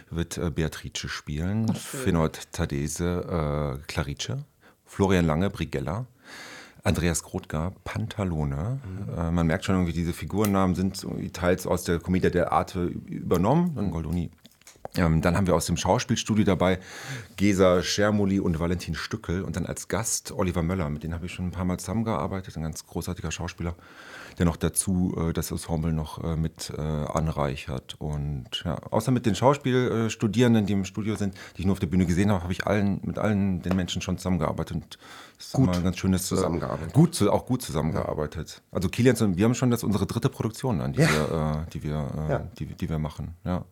wird 0.09 0.37
äh, 0.37 0.49
Beatrice 0.49 0.88
spielen, 0.97 1.67
oh, 1.69 1.73
Fenot 1.73 2.51
Tadese, 2.51 3.79
äh, 3.79 3.81
Clarice, 3.87 4.37
Florian 4.85 5.25
Lange, 5.25 5.49
Brigella. 5.49 6.05
Andreas 6.83 7.23
Grotger, 7.23 7.73
Pantalone. 7.83 8.79
Mhm. 8.83 9.13
Äh, 9.13 9.31
man 9.31 9.47
merkt 9.47 9.65
schon 9.65 9.75
irgendwie, 9.75 9.93
diese 9.93 10.13
Figurennamen 10.13 10.75
sind 10.75 11.05
teils 11.33 11.67
aus 11.67 11.83
der 11.83 11.99
Commedia 11.99 12.29
der 12.29 12.53
Arte 12.53 12.85
übernommen. 12.85 13.75
Dann 13.75 13.91
Goldoni 13.91 14.31
ähm, 14.95 15.21
dann 15.21 15.37
haben 15.37 15.47
wir 15.47 15.55
aus 15.55 15.65
dem 15.65 15.77
Schauspielstudio 15.77 16.45
dabei 16.45 16.79
Gesa 17.37 17.83
Schermoli 17.83 18.39
und 18.39 18.59
Valentin 18.59 18.95
Stückel 18.95 19.43
und 19.43 19.55
dann 19.55 19.65
als 19.65 19.87
Gast 19.87 20.31
Oliver 20.31 20.63
Möller, 20.63 20.89
mit 20.89 21.03
denen 21.03 21.13
habe 21.13 21.27
ich 21.27 21.33
schon 21.33 21.45
ein 21.45 21.51
paar 21.51 21.65
Mal 21.65 21.77
zusammengearbeitet, 21.77 22.57
ein 22.57 22.63
ganz 22.63 22.85
großartiger 22.85 23.31
Schauspieler, 23.31 23.75
der 24.39 24.45
noch 24.45 24.57
dazu 24.57 25.15
äh, 25.17 25.33
das 25.33 25.51
Ensemble 25.51 25.93
noch 25.93 26.23
äh, 26.23 26.35
mit 26.35 26.71
äh, 26.75 26.81
anreichert. 26.81 27.95
Und 27.99 28.63
ja, 28.65 28.75
außer 28.89 29.11
mit 29.11 29.25
den 29.25 29.35
Schauspielstudierenden, 29.35 30.65
die 30.65 30.73
im 30.73 30.85
Studio 30.85 31.15
sind, 31.15 31.35
die 31.55 31.61
ich 31.61 31.65
nur 31.65 31.73
auf 31.73 31.79
der 31.79 31.87
Bühne 31.87 32.05
gesehen 32.05 32.31
habe, 32.31 32.41
habe 32.41 32.53
ich 32.53 32.65
allen, 32.65 32.99
mit 33.03 33.19
allen 33.19 33.61
den 33.61 33.75
Menschen 33.75 34.01
schon 34.01 34.17
zusammengearbeitet. 34.17 34.75
Und 34.75 34.97
das 35.37 35.47
ist 35.47 35.53
gut, 35.53 35.69
ein 35.69 35.83
ganz 35.83 35.97
schönes 35.97 36.23
äh, 36.25 36.35
zusammengearbeitet. 36.35 36.93
Gut, 36.93 37.21
auch 37.27 37.45
gut 37.45 37.61
zusammengearbeitet. 37.61 38.61
Also 38.71 38.89
Kilian, 38.89 39.37
wir 39.37 39.45
haben 39.45 39.55
schon 39.55 39.69
das 39.69 39.83
unsere 39.83 40.07
dritte 40.07 40.29
Produktion 40.29 40.81
an, 40.81 40.93
die 40.93 41.01
ja. 41.01 41.09
wir, 41.09 41.65
äh, 41.67 41.69
die, 41.71 41.83
wir, 41.83 42.11
äh, 42.17 42.31
ja. 42.31 42.39
die, 42.57 42.65
die 42.65 42.89
wir 42.89 42.97
machen. 42.97 43.35
Ja. 43.45 43.65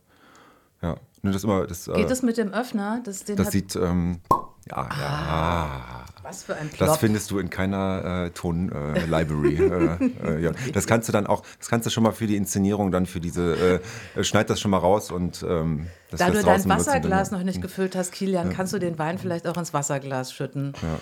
Ja. 0.81 0.95
Das 1.23 1.43
immer, 1.43 1.65
das, 1.65 1.85
Geht 1.85 2.11
es 2.11 2.21
mit 2.21 2.37
dem 2.37 2.53
Öffner? 2.53 3.01
Das, 3.03 3.23
das 3.25 3.51
sieht, 3.51 3.75
ähm, 3.75 4.21
ja, 4.69 4.77
ah, 4.77 4.89
ja. 4.99 6.05
Was 6.23 6.43
für 6.43 6.55
ein 6.55 6.69
Plop. 6.69 6.87
Das 6.87 6.97
findest 6.97 7.31
du 7.31 7.39
in 7.39 7.49
keiner 7.49 8.25
äh, 8.25 8.29
Ton-Library. 8.31 9.55
Äh, 9.55 10.37
äh, 10.37 10.41
ja. 10.41 10.51
Das 10.73 10.85
kannst 10.85 11.07
du 11.07 11.13
dann 11.13 11.25
auch, 11.25 11.43
das 11.57 11.69
kannst 11.69 11.85
du 11.85 11.89
schon 11.89 12.03
mal 12.03 12.11
für 12.11 12.27
die 12.27 12.35
Inszenierung, 12.35 12.91
dann 12.91 13.05
für 13.05 13.19
diese, 13.19 13.81
äh, 14.15 14.23
schneid 14.23 14.49
das 14.49 14.59
schon 14.59 14.71
mal 14.71 14.77
raus 14.77 15.11
und 15.11 15.43
ähm, 15.47 15.87
das 16.11 16.19
Da 16.19 16.29
du 16.29 16.43
dein 16.43 16.67
Wasserglas 16.67 17.31
noch 17.31 17.43
nicht 17.43 17.61
gefüllt 17.61 17.95
hast, 17.95 18.11
Kilian, 18.11 18.51
kannst 18.53 18.73
du 18.73 18.79
den 18.79 18.99
Wein 18.99 19.17
vielleicht 19.17 19.47
auch 19.47 19.57
ins 19.57 19.73
Wasserglas 19.73 20.33
schütten. 20.33 20.73
Ja. 20.81 20.99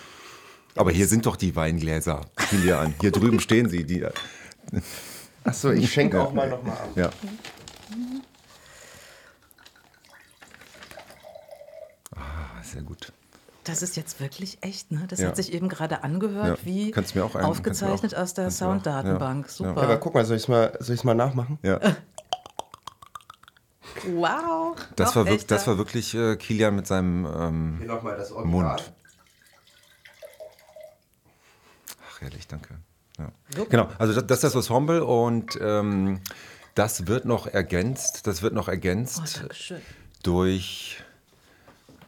Aber 0.76 0.90
hier 0.90 1.06
sind 1.06 1.26
doch 1.26 1.36
die 1.36 1.56
Weingläser, 1.56 2.20
Kilian. 2.50 2.94
Hier 3.00 3.10
drüben 3.10 3.40
stehen 3.40 3.68
sie. 3.68 3.84
Die, 3.84 4.06
Achso, 5.44 5.70
ich 5.70 5.92
schenke 5.92 6.20
auch 6.20 6.32
mal 6.32 6.48
nochmal 6.48 6.74
ab. 6.74 6.88
Ja. 6.94 7.10
Sehr 12.76 12.84
gut. 12.84 13.10
Das 13.64 13.82
ist 13.82 13.96
jetzt 13.96 14.20
wirklich 14.20 14.58
echt, 14.60 14.92
ne? 14.92 15.06
Das 15.08 15.18
ja. 15.18 15.28
hat 15.28 15.36
sich 15.36 15.50
eben 15.52 15.70
gerade 15.70 16.04
angehört, 16.04 16.58
ja. 16.58 16.64
wie 16.66 16.94
ein, 16.94 17.20
aufgezeichnet 17.42 18.14
aus 18.14 18.34
der 18.34 18.50
Sounddatenbank. 18.50 19.48
Super. 19.48 19.76
Ja, 19.76 19.82
aber 19.82 19.96
guck 19.96 20.12
mal, 20.14 20.26
soll 20.26 20.36
ich 20.36 20.42
es 20.42 20.48
mal, 20.48 20.78
mal 21.04 21.14
nachmachen? 21.14 21.58
Ja. 21.62 21.80
wow. 24.14 24.76
Das 24.94 25.16
war, 25.16 25.24
wirklich, 25.24 25.46
das 25.46 25.66
war 25.66 25.78
wirklich 25.78 26.14
äh, 26.14 26.36
Kilian 26.36 26.76
mit 26.76 26.86
seinem 26.86 27.24
ähm, 27.24 27.76
Hier 27.78 28.02
mal 28.02 28.16
das 28.16 28.30
Mund. 28.30 28.92
Ach, 32.08 32.20
herrlich, 32.20 32.46
danke. 32.46 32.74
Ja. 33.18 33.32
Genau, 33.70 33.88
also 33.98 34.12
das, 34.12 34.26
das, 34.26 34.44
ist 34.44 34.54
das 34.54 34.54
Ensemble 34.54 35.02
und 35.02 35.58
ähm, 35.62 36.20
das 36.74 37.06
wird 37.06 37.24
noch 37.24 37.46
ergänzt, 37.46 38.26
das 38.26 38.42
wird 38.42 38.52
noch 38.52 38.68
ergänzt 38.68 39.42
oh, 39.42 39.74
durch 40.22 41.02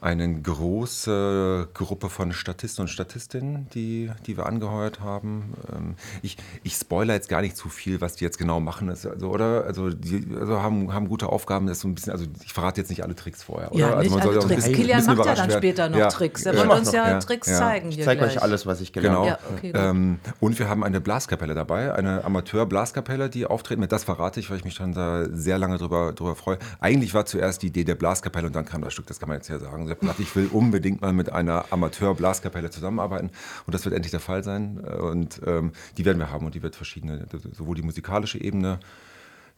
eine 0.01 0.41
große 0.41 1.69
Gruppe 1.75 2.09
von 2.09 2.33
Statisten 2.33 2.83
und 2.83 2.89
Statistinnen, 2.89 3.69
die, 3.75 4.11
die 4.27 4.37
wir 4.37 4.47
angeheuert 4.47 5.01
haben. 5.01 5.55
Ähm, 5.75 5.95
ich, 6.23 6.37
ich 6.63 6.75
spoiler 6.75 7.15
jetzt 7.15 7.29
gar 7.29 7.41
nicht 7.41 7.57
zu 7.57 7.69
viel, 7.69 8.01
was 8.01 8.15
die 8.15 8.25
jetzt 8.25 8.39
genau 8.39 8.61
machen, 8.61 8.89
also, 8.89 9.11
oder? 9.11 9.65
Also 9.65 9.91
die 9.91 10.27
also 10.39 10.63
haben, 10.63 10.93
haben 10.93 11.09
gute 11.09 11.29
Aufgaben, 11.29 11.67
das 11.67 11.81
so 11.81 11.89
ein 11.89 11.95
bisschen, 11.95 12.13
also 12.13 12.27
ich 12.45 12.53
verrate 12.53 12.81
jetzt 12.81 12.91
nicht 12.91 13.03
alle 13.03 13.17
Tricks 13.17 13.43
vorher, 13.43 13.73
oder? 13.73 13.81
Ja, 13.81 13.95
also 13.95 14.15
nicht 14.15 14.27
alle 14.27 14.39
Tricks. 14.39 14.65
Kilian 14.67 15.05
macht 15.05 15.27
ja 15.27 15.35
dann 15.35 15.51
später 15.51 15.89
noch 15.89 15.99
ja. 15.99 16.09
Tricks. 16.09 16.47
Er 16.47 16.57
wollte 16.57 16.75
uns 16.75 16.93
ja, 16.93 17.19
Tricks 17.19 17.49
ja. 17.49 17.59
zeigen. 17.59 17.91
Ich 17.91 18.03
zeige 18.03 18.25
euch 18.25 18.41
alles, 18.41 18.67
was 18.67 18.81
ich 18.81 18.93
gelernt 18.93 19.17
genau. 19.17 19.31
habe. 19.31 19.43
Okay, 19.57 19.73
ähm, 19.75 20.21
und 20.41 20.59
wir 20.59 20.69
haben 20.69 20.85
eine 20.85 21.01
Blaskapelle 21.01 21.55
dabei, 21.55 21.93
eine 21.95 22.25
Amateur-Blaskapelle, 22.25 23.31
die 23.31 23.47
auftreten. 23.47 23.87
Das 23.89 24.05
verrate 24.05 24.39
ich, 24.39 24.51
weil 24.51 24.59
ich 24.59 24.65
mich 24.65 24.75
schon 24.75 24.93
da 24.93 25.27
sehr 25.33 25.59
lange 25.59 25.79
drüber, 25.79 26.13
drüber 26.13 26.37
freue. 26.37 26.59
Eigentlich 26.81 27.15
war 27.15 27.27
zuerst 27.27 27.63
die 27.63 27.69
Idee 27.69 27.85
der 27.85 27.95
Blaskapelle 27.97 28.47
und 28.47 28.55
dann 28.55 28.65
kam 28.65 28.83
das 28.83 28.93
Stück, 28.93 29.07
das 29.07 29.19
kann 29.19 29.29
man 29.29 29.39
jetzt 29.39 29.49
ja 29.49 29.59
sagen. 29.59 29.88
Ich 30.19 30.35
will 30.37 30.49
unbedingt 30.53 31.01
mal 31.01 31.13
mit 31.13 31.33
einer 31.33 31.67
Amateur-Blaskapelle 31.71 32.71
zusammenarbeiten 32.71 33.31
und 33.67 33.75
das 33.75 33.85
wird 33.85 33.95
endlich 33.95 34.11
der 34.11 34.21
Fall 34.21 34.45
sein. 34.45 34.79
Und 34.79 35.41
ähm, 35.47 35.73
die 35.97 36.05
werden 36.05 36.19
wir 36.19 36.31
haben 36.31 36.47
und 36.47 36.55
die 36.55 36.63
wird 36.63 36.77
verschiedene, 36.77 37.27
sowohl 37.53 37.77
die 37.77 37.83
musikalische 37.83 38.41
Ebene 38.41 38.81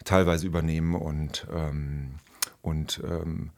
teilweise 0.05 0.47
übernehmen 0.47 0.95
und, 0.95 1.47
ähm, 1.53 2.15
und 2.63 3.03
ähm, 3.05 3.51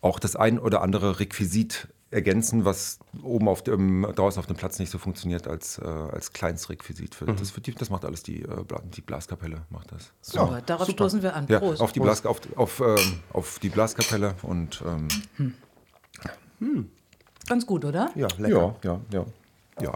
auch 0.00 0.18
das 0.18 0.36
ein 0.36 0.58
oder 0.58 0.82
andere 0.82 1.18
Requisit 1.18 1.88
ergänzen, 2.10 2.64
was 2.64 2.98
oben 3.22 3.48
auf 3.48 3.62
dem, 3.62 4.06
draußen 4.14 4.40
auf 4.40 4.46
dem 4.46 4.56
Platz 4.56 4.78
nicht 4.78 4.90
so 4.90 4.98
funktioniert 4.98 5.46
als, 5.46 5.78
äh, 5.78 5.84
als 5.84 6.32
Kleinstrequisit. 6.32 7.14
Für, 7.14 7.26
mhm. 7.26 7.36
das, 7.36 7.50
für 7.50 7.60
die, 7.60 7.74
das 7.74 7.90
macht 7.90 8.04
alles 8.04 8.22
die, 8.22 8.42
äh, 8.42 8.64
die 8.94 9.02
Blaskapelle. 9.02 9.62
Macht 9.68 9.92
das. 9.92 10.12
Super, 10.22 10.52
ja, 10.52 10.60
darauf 10.62 10.86
super. 10.86 11.04
stoßen 11.04 11.22
wir 11.22 11.34
an. 11.34 11.46
Prost. 11.46 11.80
Ja, 11.80 11.84
auf, 11.84 11.92
die 11.92 12.00
Blas, 12.00 12.24
auf, 12.24 12.40
auf, 12.56 12.80
ähm, 12.80 13.20
auf 13.32 13.58
die 13.58 13.68
Blaskapelle 13.68 14.34
und 14.42 14.82
ähm, 14.86 15.08
hm. 15.36 15.54
Hm. 16.60 16.90
Ganz 17.46 17.66
gut, 17.66 17.84
oder? 17.84 18.10
Ja, 18.14 18.28
lecker. 18.38 18.76
Ja, 18.82 18.90
ja, 18.90 19.00
ja. 19.12 19.26
ja. 19.82 19.92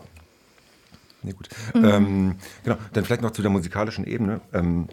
Nee, 1.22 1.32
gut. 1.32 1.48
Mhm. 1.74 1.84
Ähm, 1.84 2.34
genau, 2.64 2.76
dann 2.92 3.04
vielleicht 3.04 3.22
noch 3.22 3.30
zu 3.30 3.42
der 3.42 3.50
musikalischen 3.50 4.04
Ebene. 4.04 4.40
Ähm, 4.52 4.88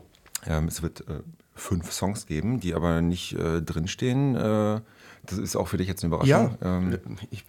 ähm, 0.45 0.67
es 0.67 0.81
wird 0.81 1.01
äh, 1.01 1.21
fünf 1.55 1.91
Songs 1.91 2.25
geben, 2.25 2.59
die 2.59 2.73
aber 2.73 3.01
nicht 3.01 3.33
äh, 3.33 3.61
drinstehen. 3.61 4.35
Äh, 4.35 4.81
das 5.25 5.37
ist 5.37 5.55
auch 5.55 5.67
für 5.67 5.77
dich 5.77 5.87
jetzt 5.87 6.03
eine 6.03 6.13
Überraschung. 6.13 6.57
Ja. 6.61 6.77
Ähm, 6.77 6.99
ich, 7.31 7.45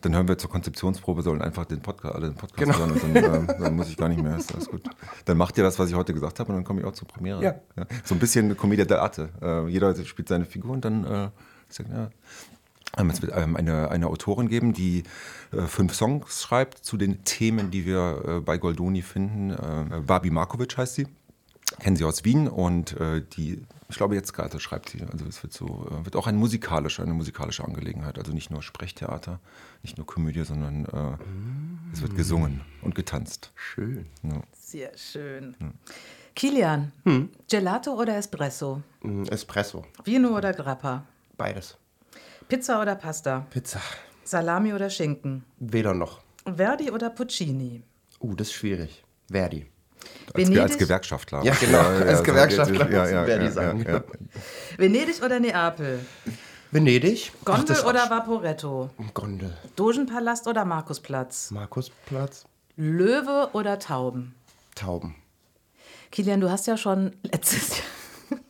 dann 0.00 0.14
hören 0.14 0.28
wir 0.28 0.38
zur 0.38 0.50
Konzeptionsprobe, 0.50 1.22
sollen 1.22 1.42
einfach 1.42 1.66
den 1.66 1.80
Podcast, 1.80 2.14
alle 2.14 2.28
den 2.28 2.36
Podcast 2.36 2.58
genau. 2.58 2.78
hören 2.78 2.92
und 2.92 3.02
dann, 3.02 3.16
äh, 3.16 3.58
dann, 3.60 3.76
muss 3.76 3.88
ich 3.88 3.96
gar 3.96 4.08
nicht 4.08 4.22
mehr. 4.22 4.36
Ist 4.36 4.52
alles 4.54 4.68
gut. 4.68 4.82
Dann 5.24 5.36
macht 5.36 5.56
ihr 5.58 5.64
das, 5.64 5.78
was 5.78 5.88
ich 5.88 5.94
heute 5.94 6.14
gesagt 6.14 6.40
habe 6.40 6.50
und 6.50 6.56
dann 6.56 6.64
komme 6.64 6.80
ich 6.80 6.86
auch 6.86 6.92
zur 6.92 7.06
Premiere. 7.06 7.42
Ja. 7.42 7.54
ja. 7.76 7.86
So 8.04 8.14
ein 8.14 8.18
bisschen 8.18 8.56
Commedia 8.56 8.84
dell'arte. 8.84 9.28
Äh, 9.42 9.68
jeder 9.68 9.94
spielt 10.04 10.28
seine 10.28 10.46
Figur 10.46 10.72
und 10.72 10.84
dann 10.84 11.04
äh, 11.04 11.28
sagt, 11.68 11.90
ja, 11.90 12.10
es 12.96 13.22
wird 13.22 13.32
ähm, 13.34 13.56
eine, 13.56 13.90
eine 13.90 14.06
Autorin 14.06 14.48
geben, 14.48 14.72
die 14.72 15.04
äh, 15.52 15.62
fünf 15.62 15.94
Songs 15.94 16.42
schreibt 16.42 16.78
zu 16.78 16.96
den 16.96 17.24
Themen, 17.24 17.70
die 17.70 17.86
wir 17.86 18.22
äh, 18.26 18.40
bei 18.40 18.58
Goldoni 18.58 19.02
finden. 19.02 19.50
Äh, 19.50 20.00
Babi 20.06 20.30
Markovic 20.30 20.76
heißt 20.76 20.94
sie. 20.94 21.06
Kennen 21.80 21.96
sie 21.96 22.04
aus 22.04 22.24
Wien 22.24 22.46
und 22.46 22.98
äh, 23.00 23.22
die, 23.36 23.62
ich 23.88 23.96
glaube 23.96 24.14
jetzt 24.14 24.32
gerade 24.32 24.60
schreibt 24.60 24.90
sie, 24.90 25.02
also 25.10 25.24
es 25.26 25.42
wird 25.42 25.52
so, 25.52 25.88
äh, 25.90 26.04
wird 26.04 26.14
auch 26.14 26.28
ein 26.28 26.36
musikalische, 26.36 27.02
eine 27.02 27.14
musikalische 27.14 27.64
Angelegenheit, 27.64 28.18
also 28.18 28.32
nicht 28.32 28.50
nur 28.50 28.62
Sprechtheater, 28.62 29.40
nicht 29.82 29.96
nur 29.96 30.06
Komödie, 30.06 30.44
sondern 30.44 30.82
mm. 30.82 31.90
es 31.92 32.02
wird 32.02 32.14
gesungen 32.14 32.60
und 32.82 32.94
getanzt. 32.94 33.50
Schön. 33.56 34.06
Ja. 34.22 34.42
Sehr 34.52 34.96
schön. 34.96 35.56
Hm. 35.58 35.72
Kilian, 36.36 36.92
hm? 37.04 37.30
Gelato 37.48 37.92
oder 37.92 38.16
Espresso? 38.16 38.82
Mm, 39.02 39.24
Espresso. 39.24 39.84
Vino 40.04 40.36
oder 40.36 40.52
Grappa? 40.52 41.04
Beides. 41.36 41.76
Pizza 42.48 42.80
oder 42.80 42.94
Pasta? 42.94 43.46
Pizza. 43.50 43.80
Salami 44.24 44.72
oder 44.74 44.90
Schinken? 44.90 45.44
Weder 45.58 45.94
noch. 45.94 46.20
Verdi 46.44 46.90
oder 46.90 47.10
Puccini? 47.10 47.82
Uh, 48.20 48.34
das 48.34 48.48
ist 48.48 48.54
schwierig. 48.54 49.02
Verdi. 49.30 49.66
Als, 50.34 50.50
als, 50.50 50.78
Gewerkschaftler. 50.78 51.42
Ja, 51.42 51.54
genau. 51.54 51.78
Ja, 51.78 52.04
als 52.06 52.22
Gewerkschaftler 52.22 52.90
ja, 52.90 53.08
ja, 53.08 53.24
Verdi 53.24 53.50
sagen. 53.50 53.86
Venedig 54.76 55.22
oder 55.22 55.40
Neapel? 55.40 56.00
Venedig. 56.70 57.32
Gondel 57.44 57.76
Ach, 57.80 57.86
oder 57.86 58.10
Vaporetto? 58.10 58.90
Gondel. 59.14 59.56
Dogenpalast 59.76 60.46
oder 60.46 60.64
Markusplatz? 60.64 61.50
Markusplatz. 61.50 62.44
Löwe 62.76 63.48
oder 63.52 63.78
Tauben? 63.78 64.34
Tauben. 64.74 65.14
Kilian, 66.10 66.40
du 66.40 66.50
hast 66.50 66.66
ja 66.66 66.76
schon 66.76 67.12
letztes 67.22 67.78
Jahr 68.30 68.40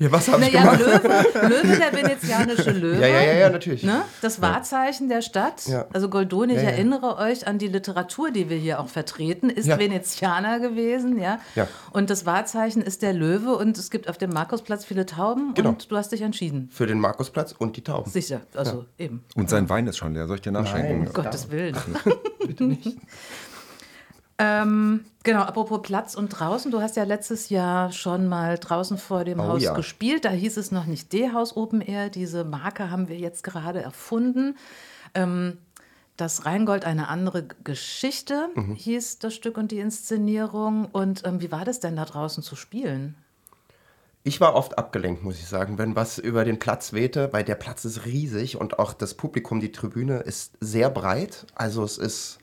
ja, 0.00 0.10
was 0.10 0.28
habe 0.28 0.42
ich 0.44 0.52
naja, 0.54 0.74
gemacht? 0.74 1.02
Löwe, 1.04 1.48
Löwe, 1.48 1.76
der 1.76 1.92
venezianische 1.92 2.70
Löwe. 2.70 3.00
Ja, 3.02 3.06
ja, 3.06 3.20
ja, 3.20 3.32
ja 3.34 3.50
natürlich. 3.50 3.82
Ne? 3.82 4.02
Das 4.22 4.40
Wahrzeichen 4.40 5.10
der 5.10 5.20
Stadt. 5.20 5.66
Ja. 5.66 5.86
Also 5.92 6.08
Goldoni, 6.08 6.54
ich 6.54 6.62
erinnere 6.62 7.18
euch 7.18 7.46
an 7.46 7.58
die 7.58 7.68
Literatur, 7.68 8.30
die 8.30 8.48
wir 8.48 8.56
hier 8.56 8.80
auch 8.80 8.88
vertreten, 8.88 9.50
ist 9.50 9.68
Venezianer 9.68 10.58
gewesen. 10.58 11.18
Ja? 11.18 11.38
Ja. 11.54 11.68
Und 11.92 12.08
das 12.08 12.24
Wahrzeichen 12.24 12.80
ist 12.80 13.02
der 13.02 13.12
Löwe 13.12 13.54
und 13.56 13.76
es 13.76 13.90
gibt 13.90 14.08
auf 14.08 14.16
dem 14.16 14.30
Markusplatz 14.30 14.86
viele 14.86 15.04
Tauben 15.04 15.52
genau. 15.52 15.68
und 15.68 15.90
du 15.90 15.96
hast 15.96 16.12
dich 16.12 16.22
entschieden. 16.22 16.70
Für 16.72 16.86
den 16.86 16.98
Markusplatz 16.98 17.52
und 17.52 17.76
die 17.76 17.84
Tauben. 17.84 18.10
Sicher, 18.10 18.40
also 18.54 18.86
eben. 18.98 19.22
Und 19.34 19.50
sein 19.50 19.68
Wein 19.68 19.86
ist 19.86 19.98
schon 19.98 20.14
leer. 20.14 20.26
Soll 20.26 20.36
ich 20.36 20.42
dir 20.42 20.52
nachschenken? 20.52 20.98
Nein, 21.00 21.08
um 21.08 21.12
Gottes 21.12 21.50
Willen. 21.50 21.76
Bitte 22.46 22.64
nicht. 22.64 22.96
Ähm, 24.42 25.04
genau, 25.22 25.42
apropos 25.42 25.82
Platz 25.82 26.14
und 26.14 26.30
draußen. 26.30 26.70
Du 26.70 26.80
hast 26.80 26.96
ja 26.96 27.04
letztes 27.04 27.50
Jahr 27.50 27.92
schon 27.92 28.26
mal 28.26 28.56
draußen 28.56 28.96
vor 28.96 29.24
dem 29.24 29.38
oh, 29.38 29.44
Haus 29.48 29.62
ja. 29.62 29.74
gespielt. 29.74 30.24
Da 30.24 30.30
hieß 30.30 30.56
es 30.56 30.72
noch 30.72 30.86
nicht 30.86 31.12
D-Haus 31.12 31.58
Open 31.58 31.82
Air. 31.82 32.08
Diese 32.08 32.42
Marke 32.44 32.90
haben 32.90 33.08
wir 33.08 33.18
jetzt 33.18 33.44
gerade 33.44 33.82
erfunden. 33.82 34.56
Ähm, 35.14 35.58
das 36.16 36.46
Rheingold, 36.46 36.86
eine 36.86 37.08
andere 37.08 37.48
Geschichte, 37.64 38.48
mhm. 38.54 38.74
hieß 38.74 39.18
das 39.18 39.34
Stück 39.34 39.58
und 39.58 39.72
die 39.72 39.78
Inszenierung. 39.78 40.86
Und 40.86 41.26
ähm, 41.26 41.42
wie 41.42 41.52
war 41.52 41.66
das 41.66 41.80
denn 41.80 41.96
da 41.96 42.06
draußen 42.06 42.42
zu 42.42 42.56
spielen? 42.56 43.14
Ich 44.22 44.40
war 44.40 44.54
oft 44.54 44.78
abgelenkt, 44.78 45.22
muss 45.22 45.38
ich 45.38 45.46
sagen, 45.46 45.76
wenn 45.76 45.96
was 45.96 46.18
über 46.18 46.44
den 46.44 46.58
Platz 46.58 46.94
wehte, 46.94 47.32
weil 47.32 47.44
der 47.44 47.54
Platz 47.54 47.84
ist 47.84 48.06
riesig 48.06 48.58
und 48.58 48.78
auch 48.78 48.94
das 48.94 49.14
Publikum, 49.14 49.60
die 49.60 49.72
Tribüne 49.72 50.18
ist 50.18 50.56
sehr 50.60 50.90
breit. 50.90 51.46
Also 51.54 51.84
es 51.84 51.96
ist 51.98 52.39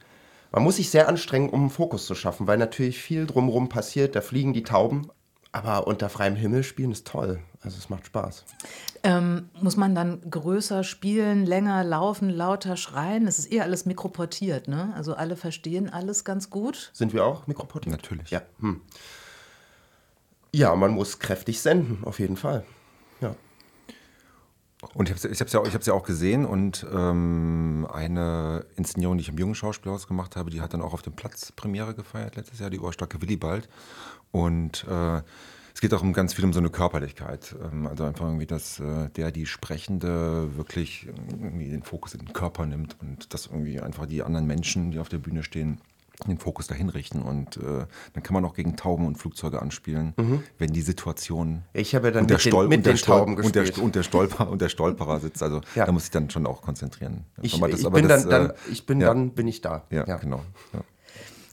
man 0.57 0.63
muss 0.63 0.77
sich 0.77 0.89
sehr 0.89 1.07
anstrengen, 1.07 1.49
um 1.49 1.59
einen 1.59 1.69
Fokus 1.69 2.07
zu 2.07 2.15
schaffen, 2.15 2.47
weil 2.47 2.57
natürlich 2.57 2.97
viel 2.97 3.27
drumherum 3.27 3.69
passiert. 3.69 4.15
Da 4.15 4.21
fliegen 4.21 4.53
die 4.53 4.63
Tauben, 4.63 5.11
aber 5.51 5.85
unter 5.85 6.09
freiem 6.09 6.35
Himmel 6.35 6.63
spielen 6.63 6.91
ist 6.91 7.05
toll. 7.05 7.41
Also 7.61 7.77
es 7.77 7.91
macht 7.91 8.07
Spaß. 8.07 8.43
Ähm, 9.03 9.49
muss 9.61 9.77
man 9.77 9.93
dann 9.93 10.19
größer 10.27 10.83
spielen, 10.83 11.45
länger 11.45 11.83
laufen, 11.83 12.31
lauter 12.31 12.75
schreien? 12.75 13.27
Es 13.27 13.37
ist 13.37 13.45
eher 13.45 13.65
alles 13.65 13.85
mikroportiert, 13.85 14.67
ne? 14.67 14.93
Also 14.95 15.13
alle 15.13 15.35
verstehen 15.35 15.93
alles 15.93 16.23
ganz 16.23 16.49
gut. 16.49 16.89
Sind 16.91 17.13
wir 17.13 17.23
auch 17.23 17.45
mikroportiert? 17.45 17.91
Natürlich. 17.91 18.31
Ja. 18.31 18.41
Hm. 18.59 18.81
Ja, 20.51 20.75
man 20.75 20.89
muss 20.89 21.19
kräftig 21.19 21.61
senden, 21.61 22.03
auf 22.03 22.17
jeden 22.17 22.35
Fall. 22.35 22.65
Ja. 23.21 23.35
Und 24.93 25.09
ich 25.09 25.25
habe 25.25 25.33
es 25.33 25.51
ja, 25.51 25.63
ja 25.63 25.93
auch 25.93 26.03
gesehen 26.03 26.45
und 26.45 26.85
ähm, 26.93 27.87
eine 27.91 28.65
Inszenierung, 28.75 29.17
die 29.17 29.23
ich 29.23 29.29
im 29.29 29.37
Jungen 29.39 29.55
Schauspielhaus 29.55 30.07
gemacht 30.07 30.35
habe, 30.35 30.51
die 30.51 30.61
hat 30.61 30.73
dann 30.73 30.83
auch 30.83 30.93
auf 30.93 31.01
dem 31.01 31.13
Platz 31.13 31.51
Premiere 31.51 31.95
gefeiert 31.95 32.35
letztes 32.35 32.59
Jahr, 32.59 32.69
die 32.69 32.79
Ohrstacke 32.79 33.19
Willibald. 33.19 33.69
Und 34.31 34.85
äh, 34.87 35.21
es 35.73 35.81
geht 35.81 35.93
auch 35.95 36.01
um 36.03 36.13
ganz 36.13 36.33
viel 36.33 36.45
um 36.45 36.53
so 36.53 36.59
eine 36.59 36.69
Körperlichkeit. 36.69 37.55
Ähm, 37.63 37.87
also 37.87 38.03
einfach 38.03 38.25
irgendwie, 38.25 38.45
dass 38.45 38.79
äh, 38.79 39.09
der, 39.09 39.31
die 39.31 39.47
Sprechende 39.47 40.55
wirklich 40.55 41.07
den 41.27 41.81
Fokus 41.81 42.13
in 42.13 42.19
den 42.19 42.33
Körper 42.33 42.67
nimmt 42.67 42.97
und 43.01 43.33
dass 43.33 43.47
irgendwie 43.47 43.79
einfach 43.79 44.05
die 44.05 44.21
anderen 44.21 44.45
Menschen, 44.45 44.91
die 44.91 44.99
auf 44.99 45.09
der 45.09 45.17
Bühne 45.17 45.43
stehen, 45.43 45.81
den 46.25 46.39
Fokus 46.39 46.67
dahin 46.67 46.89
richten 46.89 47.21
und 47.21 47.57
äh, 47.57 47.85
dann 48.13 48.23
kann 48.23 48.33
man 48.33 48.43
auch 48.43 48.55
gegen 48.55 48.75
Tauben 48.75 49.05
und 49.05 49.17
Flugzeuge 49.17 49.61
anspielen, 49.61 50.13
mhm. 50.17 50.43
wenn 50.57 50.73
die 50.73 50.81
Situation 50.81 51.63
ich 51.73 51.93
habe 51.93 52.07
ja 52.07 52.13
dann 52.13 52.25
mit, 52.25 52.43
den, 52.43 52.67
mit 52.69 52.85
den 52.85 52.97
Tauben 52.97 53.37
und 53.37 53.53
der, 53.53 53.77
und 53.77 53.95
der, 53.95 54.03
Stolper 54.03 54.49
und 54.49 54.61
der 54.61 54.69
Stolperer 54.69 55.19
sitzt, 55.19 55.43
also 55.43 55.61
ja. 55.75 55.85
da 55.85 55.91
muss 55.91 56.05
ich 56.05 56.11
dann 56.11 56.29
schon 56.29 56.47
auch 56.47 56.61
konzentrieren. 56.61 57.25
Ich, 57.41 57.59
das, 57.59 57.81
ich 57.81 57.89
bin, 57.89 58.07
das, 58.07 58.23
dann, 58.23 58.29
dann, 58.29 58.49
äh, 58.49 58.53
ich 58.71 58.85
bin 58.85 58.99
ja. 58.99 59.07
dann 59.09 59.31
bin 59.31 59.47
ich 59.47 59.61
da. 59.61 59.83
Ja, 59.91 60.05
ja. 60.07 60.17
genau. 60.17 60.41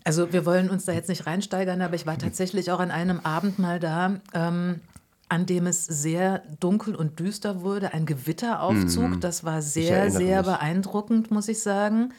Also 0.02 0.32
wir 0.32 0.46
wollen 0.46 0.70
uns 0.70 0.84
da 0.84 0.92
jetzt 0.92 1.08
nicht 1.08 1.26
reinsteigern, 1.26 1.80
aber 1.82 1.94
ich 1.94 2.06
war 2.06 2.18
tatsächlich 2.18 2.70
auch 2.70 2.80
an 2.80 2.90
einem 2.90 3.20
Abend 3.20 3.58
mal 3.58 3.80
da. 3.80 4.20
Ähm, 4.32 4.80
an 5.28 5.46
dem 5.46 5.66
es 5.66 5.86
sehr 5.86 6.42
dunkel 6.60 6.94
und 6.94 7.18
düster 7.18 7.62
wurde, 7.62 7.94
ein 7.94 8.04
Gewitteraufzug. 8.04 9.08
Mhm. 9.08 9.20
Das 9.20 9.42
war 9.42 9.62
sehr, 9.62 10.10
sehr 10.10 10.42
mich. 10.42 10.46
beeindruckend, 10.46 11.30
muss 11.30 11.48
ich 11.48 11.60
sagen. 11.60 12.12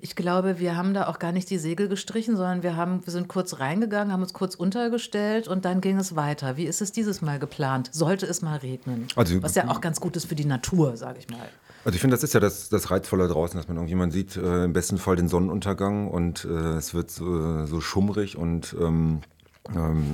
Ich 0.00 0.16
glaube, 0.16 0.58
wir 0.58 0.76
haben 0.76 0.94
da 0.94 1.08
auch 1.08 1.18
gar 1.18 1.32
nicht 1.32 1.50
die 1.50 1.58
Segel 1.58 1.88
gestrichen, 1.88 2.36
sondern 2.36 2.62
wir, 2.62 2.76
haben, 2.76 3.04
wir 3.04 3.12
sind 3.12 3.28
kurz 3.28 3.60
reingegangen, 3.60 4.12
haben 4.12 4.22
uns 4.22 4.32
kurz 4.32 4.54
untergestellt 4.54 5.48
und 5.48 5.64
dann 5.64 5.80
ging 5.80 5.98
es 5.98 6.16
weiter. 6.16 6.56
Wie 6.56 6.64
ist 6.64 6.80
es 6.80 6.92
dieses 6.92 7.22
Mal 7.22 7.38
geplant? 7.38 7.90
Sollte 7.92 8.26
es 8.26 8.42
mal 8.42 8.56
regnen? 8.56 9.08
Also, 9.16 9.42
Was 9.42 9.54
ja 9.54 9.68
auch 9.68 9.80
ganz 9.80 10.00
gut 10.00 10.16
ist 10.16 10.26
für 10.26 10.34
die 10.34 10.44
Natur, 10.44 10.96
sage 10.96 11.18
ich 11.18 11.28
mal. 11.28 11.48
Also 11.84 11.96
ich 11.96 12.00
finde, 12.00 12.16
das 12.16 12.24
ist 12.24 12.32
ja 12.32 12.40
das, 12.40 12.70
das 12.70 12.90
Reizvolle 12.90 13.28
draußen, 13.28 13.58
dass 13.58 13.68
man 13.68 13.76
irgendjemand 13.76 14.14
sieht, 14.14 14.36
äh, 14.36 14.64
im 14.64 14.72
besten 14.72 14.96
Fall 14.96 15.16
den 15.16 15.28
Sonnenuntergang 15.28 16.08
und 16.08 16.46
äh, 16.46 16.76
es 16.78 16.94
wird 16.94 17.10
so, 17.10 17.66
so 17.66 17.82
schummrig 17.82 18.38
und 18.38 18.74
ähm, 18.80 18.94
Ähm, 18.94 19.20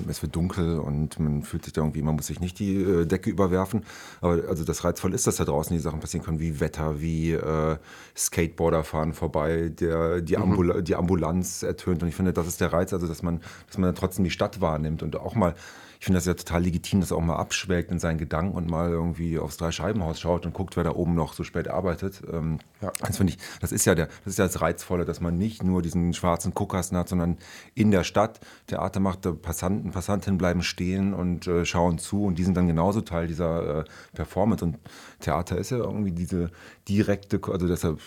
es 0.09 0.23
wird 0.23 0.37
dunkel 0.37 0.79
und 0.79 1.19
man 1.19 1.43
fühlt 1.43 1.65
sich 1.65 1.73
da 1.73 1.81
irgendwie, 1.81 2.03
man 2.03 2.15
muss 2.15 2.29
sich 2.29 2.39
nicht 2.39 2.61
die 2.61 2.77
äh, 2.77 3.05
Decke 3.05 3.31
überwerfen. 3.31 3.85
Aber 4.21 4.49
also 4.49 4.65
das 4.65 4.85
reizvoll 4.85 5.13
ist, 5.13 5.27
dass 5.27 5.37
da 5.37 5.45
draußen 5.45 5.75
die 5.77 5.83
Sachen 5.83 5.99
passieren 5.99 6.25
können, 6.25 6.39
wie 6.39 6.61
Wetter, 6.61 7.01
wie 7.01 7.33
äh, 7.33 7.77
Skateboarder 8.17 8.85
fahren 8.85 9.13
vorbei, 9.13 9.69
der, 9.69 10.21
die, 10.21 10.37
Ambul 10.37 10.77
mhm. 10.77 10.85
die 10.85 10.95
Ambulanz 10.95 11.65
ertönt. 11.65 12.03
Und 12.03 12.09
ich 12.09 12.15
finde, 12.15 12.33
das 12.33 12.47
ist 12.47 12.61
der 12.61 12.73
Reiz, 12.73 12.93
also 12.93 13.09
dass 13.09 13.23
man, 13.23 13.41
dass 13.67 13.77
man 13.77 13.89
dann 13.89 13.97
trotzdem 13.97 14.25
die 14.25 14.31
Stadt 14.31 14.61
wahrnimmt 14.61 15.03
und 15.03 15.17
auch 15.17 15.35
mal 15.35 15.57
ich 16.01 16.07
finde 16.07 16.17
das 16.17 16.25
ja 16.25 16.33
total 16.33 16.63
legitim, 16.63 17.01
dass 17.01 17.11
er 17.11 17.19
auch 17.19 17.23
mal 17.23 17.37
abschwelgt 17.37 17.91
in 17.91 17.99
seinen 17.99 18.17
Gedanken 18.17 18.57
und 18.57 18.71
mal 18.71 18.89
irgendwie 18.89 19.39
aufs 19.39 19.59
Dreischeibenhaus 19.59 20.19
schaut 20.19 20.47
und 20.47 20.55
guckt, 20.55 20.75
wer 20.79 20.83
da 20.83 20.93
oben 20.93 21.15
noch 21.15 21.35
so 21.35 21.45
spät 21.45 21.69
arbeitet. 21.69 22.23
Ähm, 22.33 22.59
ja. 22.81 22.91
Das 23.01 23.19
finde 23.19 23.35
ich, 23.35 23.39
das 23.61 23.71
ist 23.71 23.85
ja 23.85 23.95
der, 23.95 24.07
das 24.07 24.33
ist 24.33 24.39
ja 24.39 24.47
das 24.47 24.63
Reizvolle, 24.63 25.05
dass 25.05 25.21
man 25.21 25.37
nicht 25.37 25.63
nur 25.63 25.83
diesen 25.83 26.15
schwarzen 26.15 26.55
Guckkasten 26.55 26.97
hat, 26.97 27.11
sondern 27.11 27.37
in 27.75 27.91
der 27.91 28.03
Stadt 28.03 28.41
Theater 28.67 28.99
macht, 28.99 29.29
Passanten, 29.43 29.91
Passantinnen 29.91 30.39
bleiben 30.39 30.63
stehen 30.63 31.13
und 31.13 31.47
äh, 31.47 31.67
schauen 31.67 31.99
zu 31.99 32.25
und 32.25 32.39
die 32.39 32.45
sind 32.45 32.57
dann 32.57 32.67
genauso 32.67 33.03
Teil 33.03 33.27
dieser 33.27 33.81
äh, 33.81 33.85
Performance. 34.15 34.65
Und 34.65 34.79
Theater 35.19 35.59
ist 35.59 35.71
ja 35.71 35.77
irgendwie 35.77 36.13
diese 36.13 36.51
direkte, 36.89 37.39
also 37.53 37.69
deshalb 37.69 38.01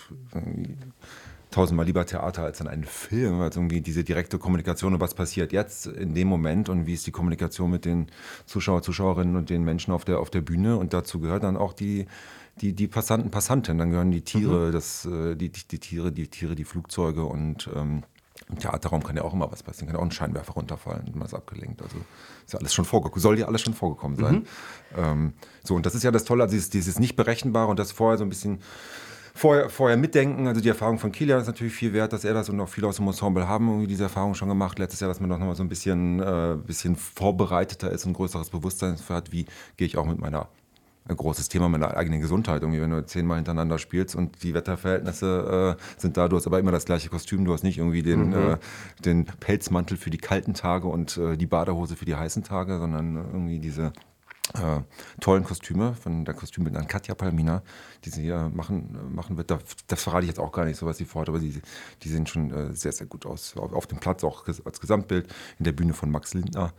tausendmal 1.54 1.86
lieber 1.86 2.04
Theater 2.04 2.42
als 2.42 2.58
dann 2.58 2.68
einen 2.68 2.84
Film, 2.84 3.40
als 3.40 3.56
irgendwie 3.56 3.80
diese 3.80 4.02
direkte 4.02 4.38
Kommunikation 4.38 4.94
und 4.94 5.00
was 5.00 5.14
passiert 5.14 5.52
jetzt 5.52 5.86
in 5.86 6.14
dem 6.14 6.26
Moment 6.26 6.68
und 6.68 6.86
wie 6.86 6.94
ist 6.94 7.06
die 7.06 7.12
Kommunikation 7.12 7.70
mit 7.70 7.84
den 7.84 8.08
Zuschauer, 8.44 8.82
Zuschauerinnen 8.82 9.36
und 9.36 9.50
den 9.50 9.62
Menschen 9.64 9.92
auf 9.92 10.04
der, 10.04 10.18
auf 10.18 10.30
der 10.30 10.40
Bühne 10.40 10.76
und 10.76 10.92
dazu 10.92 11.20
gehört 11.20 11.44
dann 11.44 11.56
auch 11.56 11.72
die, 11.72 12.06
die, 12.60 12.72
die 12.72 12.88
Passanten, 12.88 13.30
Passanten, 13.30 13.78
dann 13.78 13.90
gehören 13.90 14.10
die 14.10 14.22
Tiere, 14.22 14.68
mhm. 14.68 14.72
das, 14.72 15.06
äh, 15.06 15.36
die, 15.36 15.48
die, 15.50 15.68
die, 15.68 15.78
Tiere, 15.78 16.10
die 16.10 16.26
Tiere, 16.26 16.56
die 16.56 16.64
Flugzeuge 16.64 17.24
und 17.24 17.70
ähm, 17.74 18.02
im 18.48 18.58
Theaterraum 18.58 19.04
kann 19.04 19.16
ja 19.16 19.22
auch 19.22 19.32
immer 19.32 19.50
was 19.50 19.62
passieren, 19.62 19.86
kann 19.86 19.96
ja 19.96 20.00
auch 20.00 20.06
ein 20.06 20.10
Scheinwerfer 20.10 20.54
runterfallen 20.54 21.06
und 21.06 21.16
man 21.16 21.26
ist 21.26 21.34
abgelenkt. 21.34 21.80
Also 21.82 21.96
ist 22.44 22.52
ja 22.52 22.58
alles 22.58 22.74
schon 22.74 22.84
vorgekommen, 22.84 23.22
soll 23.22 23.38
ja 23.38 23.46
alles 23.46 23.62
schon 23.62 23.74
vorgekommen 23.74 24.16
sein. 24.16 24.34
Mhm. 24.34 24.44
Ähm, 24.96 25.32
so, 25.62 25.76
und 25.76 25.86
das 25.86 25.94
ist 25.94 26.02
ja 26.02 26.10
das 26.10 26.24
Tolle, 26.24 26.42
also 26.42 26.54
dieses, 26.54 26.68
dieses 26.68 26.98
nicht 26.98 27.14
berechenbare 27.14 27.68
und 27.68 27.78
das 27.78 27.92
vorher 27.92 28.18
so 28.18 28.24
ein 28.24 28.28
bisschen 28.28 28.58
vorher, 29.34 29.68
vorher 29.68 29.96
mitdenken. 29.96 30.46
Also 30.46 30.60
die 30.60 30.68
Erfahrung 30.68 30.98
von 30.98 31.12
Kilian 31.12 31.40
ist 31.40 31.46
natürlich 31.46 31.74
viel 31.74 31.92
wert, 31.92 32.12
dass 32.12 32.24
er 32.24 32.32
das 32.32 32.48
und 32.48 32.60
auch 32.60 32.68
viele 32.68 32.86
aus 32.86 32.96
dem 32.96 33.06
Ensemble 33.06 33.48
haben 33.48 33.68
irgendwie 33.68 33.88
diese 33.88 34.04
Erfahrung 34.04 34.34
schon 34.34 34.48
gemacht. 34.48 34.78
Letztes 34.78 35.00
Jahr, 35.00 35.08
dass 35.08 35.20
man 35.20 35.28
doch 35.28 35.38
nochmal 35.38 35.56
so 35.56 35.62
ein 35.62 35.68
bisschen, 35.68 36.20
äh, 36.20 36.56
bisschen 36.64 36.96
vorbereiteter 36.96 37.90
ist 37.90 38.06
und 38.06 38.14
größeres 38.14 38.50
Bewusstsein 38.50 38.96
für 38.96 39.14
hat, 39.14 39.32
wie 39.32 39.46
gehe 39.76 39.86
ich 39.86 39.98
auch 39.98 40.06
mit 40.06 40.18
meiner 40.18 40.48
ein 41.06 41.16
großes 41.16 41.50
Thema 41.50 41.68
mit 41.68 41.82
der 41.82 41.96
eigenen 41.96 42.22
Gesundheit. 42.22 42.62
Irgendwie, 42.62 42.80
wenn 42.80 42.90
du 42.90 43.04
zehnmal 43.04 43.36
hintereinander 43.36 43.78
spielst 43.78 44.16
und 44.16 44.42
die 44.42 44.54
Wetterverhältnisse 44.54 45.76
äh, 45.78 46.00
sind 46.00 46.16
da, 46.16 46.28
du 46.28 46.36
hast 46.36 46.46
aber 46.46 46.58
immer 46.58 46.72
das 46.72 46.86
gleiche 46.86 47.10
Kostüm, 47.10 47.44
du 47.44 47.52
hast 47.52 47.62
nicht 47.62 47.76
irgendwie 47.76 48.02
den, 48.02 48.28
mhm. 48.28 48.34
äh, 48.34 48.56
den 49.04 49.26
Pelzmantel 49.26 49.98
für 49.98 50.08
die 50.08 50.18
kalten 50.18 50.54
Tage 50.54 50.88
und 50.88 51.18
äh, 51.18 51.36
die 51.36 51.46
Badehose 51.46 51.96
für 51.96 52.06
die 52.06 52.16
heißen 52.16 52.42
Tage, 52.42 52.78
sondern 52.78 53.16
irgendwie 53.16 53.58
diese 53.58 53.92
äh, 54.52 54.80
tollen 55.20 55.42
Kostüme 55.42 55.94
von 55.94 56.24
der 56.26 56.34
Kostümbildnerin 56.34 56.86
Katja 56.86 57.14
Palmina, 57.14 57.62
die 58.04 58.10
sie 58.10 58.22
hier 58.22 58.50
machen, 58.54 59.14
machen 59.14 59.38
wird. 59.38 59.50
das 59.86 60.02
verrate 60.02 60.24
ich 60.24 60.28
jetzt 60.28 60.38
auch 60.38 60.52
gar 60.52 60.66
nicht 60.66 60.76
so, 60.76 60.84
was 60.84 60.98
sie 60.98 61.06
vorhat, 61.06 61.30
aber 61.30 61.38
die, 61.38 61.62
die 62.02 62.08
sehen 62.08 62.26
schon 62.26 62.52
äh, 62.52 62.74
sehr, 62.74 62.92
sehr 62.92 63.06
gut 63.06 63.24
aus. 63.24 63.56
Auf, 63.56 63.72
auf, 63.72 63.86
dem 63.86 63.98
Platz 63.98 64.22
auch 64.22 64.46
als 64.46 64.80
Gesamtbild, 64.80 65.32
in 65.58 65.64
der 65.64 65.72
Bühne 65.72 65.94
von 65.94 66.10
Max 66.10 66.34
Lindner, 66.34 66.74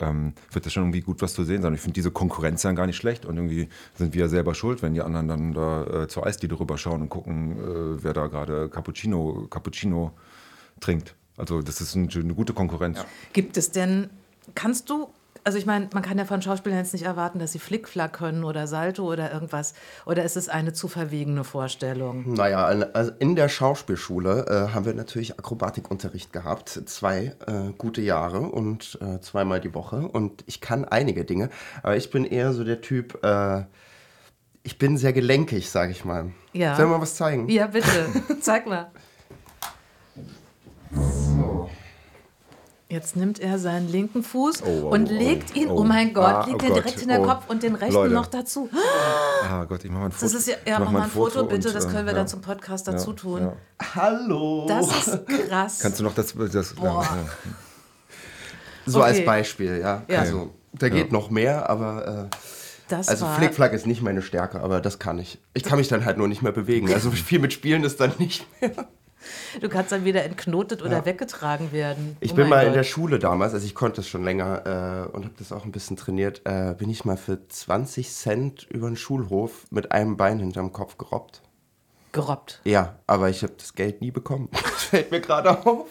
ähm, 0.00 0.32
wird 0.50 0.64
das 0.64 0.72
schon 0.72 0.84
irgendwie 0.84 1.02
gut 1.02 1.20
was 1.20 1.34
zu 1.34 1.44
sehen 1.44 1.60
sein. 1.60 1.74
Ich 1.74 1.80
finde 1.80 1.94
diese 1.94 2.10
Konkurrenz 2.10 2.62
dann 2.62 2.74
gar 2.74 2.86
nicht 2.86 2.96
schlecht 2.96 3.26
und 3.26 3.36
irgendwie 3.36 3.68
sind 3.96 4.14
wir 4.14 4.22
ja 4.22 4.28
selber 4.28 4.54
schuld, 4.54 4.82
wenn 4.82 4.94
die 4.94 5.02
anderen 5.02 5.28
dann 5.28 5.52
da 5.52 5.84
äh, 5.84 6.08
zur 6.08 6.26
Eisdiele 6.26 6.58
rüberschauen 6.58 7.02
und 7.02 7.10
gucken, 7.10 7.58
äh, 7.58 8.02
wer 8.02 8.14
da 8.14 8.28
gerade 8.28 8.70
Cappuccino, 8.70 9.46
Cappuccino 9.50 10.12
trinkt. 10.80 11.14
Also 11.36 11.60
das 11.60 11.82
ist 11.82 11.96
eine, 11.96 12.08
eine 12.12 12.34
gute 12.34 12.54
Konkurrenz. 12.54 12.98
Ja. 12.98 13.04
Gibt 13.34 13.58
es 13.58 13.70
denn, 13.70 14.08
kannst 14.54 14.88
du 14.88 15.10
also 15.44 15.58
ich 15.58 15.66
meine, 15.66 15.88
man 15.92 16.02
kann 16.02 16.18
ja 16.18 16.24
von 16.24 16.42
Schauspielern 16.42 16.78
jetzt 16.78 16.92
nicht 16.92 17.04
erwarten, 17.04 17.38
dass 17.38 17.52
sie 17.52 17.58
Flickflack 17.58 18.12
können 18.12 18.44
oder 18.44 18.66
Salto 18.66 19.10
oder 19.10 19.32
irgendwas. 19.32 19.74
Oder 20.06 20.24
ist 20.24 20.36
es 20.36 20.48
eine 20.48 20.72
zu 20.72 20.88
verwegene 20.88 21.44
Vorstellung? 21.44 22.34
Naja, 22.34 22.64
also 22.64 23.12
in 23.18 23.36
der 23.36 23.48
Schauspielschule 23.48 24.46
äh, 24.46 24.74
haben 24.74 24.84
wir 24.84 24.94
natürlich 24.94 25.38
Akrobatikunterricht 25.38 26.32
gehabt. 26.32 26.68
Zwei 26.86 27.36
äh, 27.46 27.72
gute 27.76 28.02
Jahre 28.02 28.40
und 28.40 28.98
äh, 29.00 29.20
zweimal 29.20 29.60
die 29.60 29.74
Woche. 29.74 30.08
Und 30.08 30.44
ich 30.46 30.60
kann 30.60 30.84
einige 30.84 31.24
Dinge. 31.24 31.50
Aber 31.82 31.96
ich 31.96 32.10
bin 32.10 32.24
eher 32.24 32.52
so 32.52 32.64
der 32.64 32.80
Typ, 32.80 33.24
äh, 33.24 33.64
ich 34.62 34.78
bin 34.78 34.96
sehr 34.96 35.12
gelenkig, 35.12 35.70
sage 35.70 35.92
ich 35.92 36.04
mal. 36.04 36.32
Ja. 36.52 36.76
Soll 36.76 36.86
ich 36.86 36.90
mal 36.90 37.00
was 37.00 37.14
zeigen? 37.14 37.48
Ja, 37.48 37.66
bitte. 37.66 38.06
Zeig 38.40 38.66
mal. 38.66 38.90
Jetzt 42.90 43.14
nimmt 43.14 43.38
er 43.38 43.60
seinen 43.60 43.88
linken 43.88 44.24
Fuß 44.24 44.64
oh, 44.64 44.66
oh, 44.66 44.88
und 44.88 45.08
oh, 45.08 45.14
legt 45.14 45.54
ihn, 45.54 45.70
oh, 45.70 45.82
oh 45.82 45.84
mein 45.84 46.12
Gott, 46.12 46.24
ah, 46.24 46.44
legt 46.44 46.60
oh 46.60 46.66
ihn 46.66 46.74
direkt 46.74 46.96
Gott, 46.96 47.02
in 47.04 47.08
den 47.08 47.22
Kopf 47.22 47.44
und 47.48 47.62
den 47.62 47.76
rechten 47.76 47.94
Leute. 47.94 48.12
noch 48.12 48.26
dazu. 48.26 48.68
Ah 49.48 49.64
Gott, 49.64 49.84
ich 49.84 49.92
mach 49.92 50.00
mal 50.00 50.06
ein 50.06 50.10
Foto. 50.10 50.24
Das 50.24 50.34
ist 50.34 50.48
ja, 50.48 50.56
ja 50.66 50.80
mach, 50.80 50.90
mal 50.90 51.02
ein 51.02 51.08
Foto, 51.08 51.30
Foto 51.30 51.46
bitte, 51.46 51.68
und, 51.68 51.76
das 51.76 51.88
können 51.88 52.06
wir 52.06 52.12
ja. 52.12 52.18
dann 52.18 52.26
zum 52.26 52.40
Podcast 52.40 52.88
dazu 52.88 53.12
tun. 53.12 53.42
Ja. 53.42 53.52
Hallo! 53.94 54.66
Das 54.66 55.06
ist 55.06 55.24
krass. 55.24 55.78
Kannst 55.80 56.00
du 56.00 56.02
noch 56.02 56.14
das... 56.14 56.34
das 56.34 56.74
so 58.86 58.98
okay. 58.98 59.06
als 59.06 59.24
Beispiel, 59.24 59.78
ja. 59.78 60.02
Also, 60.08 60.50
da 60.72 60.88
geht 60.88 61.12
noch 61.12 61.30
mehr, 61.30 61.70
aber... 61.70 62.28
Äh, 62.28 62.36
das 62.88 63.08
also 63.08 63.24
Flickflack 63.26 63.72
ist 63.72 63.86
nicht 63.86 64.02
meine 64.02 64.20
Stärke, 64.20 64.60
aber 64.60 64.80
das 64.80 64.98
kann 64.98 65.20
ich. 65.20 65.38
Ich 65.54 65.62
kann 65.62 65.78
mich 65.78 65.86
dann 65.86 66.04
halt 66.04 66.18
nur 66.18 66.26
nicht 66.26 66.42
mehr 66.42 66.50
bewegen. 66.50 66.92
Also 66.92 67.12
viel 67.12 67.38
mit 67.38 67.52
Spielen 67.52 67.84
ist 67.84 68.00
dann 68.00 68.12
nicht 68.18 68.44
mehr. 68.60 68.88
Du 69.60 69.68
kannst 69.68 69.92
dann 69.92 70.04
wieder 70.04 70.24
entknotet 70.24 70.82
oder 70.82 70.98
ja. 70.98 71.04
weggetragen 71.04 71.72
werden. 71.72 72.16
Ich 72.20 72.32
oh 72.32 72.36
bin 72.36 72.48
mal 72.48 72.60
Gott. 72.60 72.68
in 72.68 72.72
der 72.74 72.84
Schule 72.84 73.18
damals, 73.18 73.54
also 73.54 73.66
ich 73.66 73.74
konnte 73.74 73.96
das 73.96 74.08
schon 74.08 74.24
länger 74.24 75.06
äh, 75.10 75.16
und 75.16 75.24
habe 75.24 75.34
das 75.38 75.52
auch 75.52 75.64
ein 75.64 75.72
bisschen 75.72 75.96
trainiert, 75.96 76.42
äh, 76.44 76.74
bin 76.76 76.90
ich 76.90 77.04
mal 77.04 77.16
für 77.16 77.46
20 77.46 78.10
Cent 78.10 78.66
über 78.70 78.88
den 78.88 78.96
Schulhof 78.96 79.66
mit 79.70 79.92
einem 79.92 80.16
Bein 80.16 80.38
hinterm 80.38 80.72
Kopf 80.72 80.96
gerobbt. 80.98 81.42
Gerobbt? 82.12 82.60
Ja, 82.64 82.96
aber 83.06 83.28
ich 83.30 83.42
habe 83.42 83.52
das 83.56 83.74
Geld 83.74 84.00
nie 84.00 84.10
bekommen. 84.10 84.48
Das 84.80 84.84
fällt 84.84 85.10
mir 85.12 85.20
gerade 85.20 85.64
auf. 85.66 85.86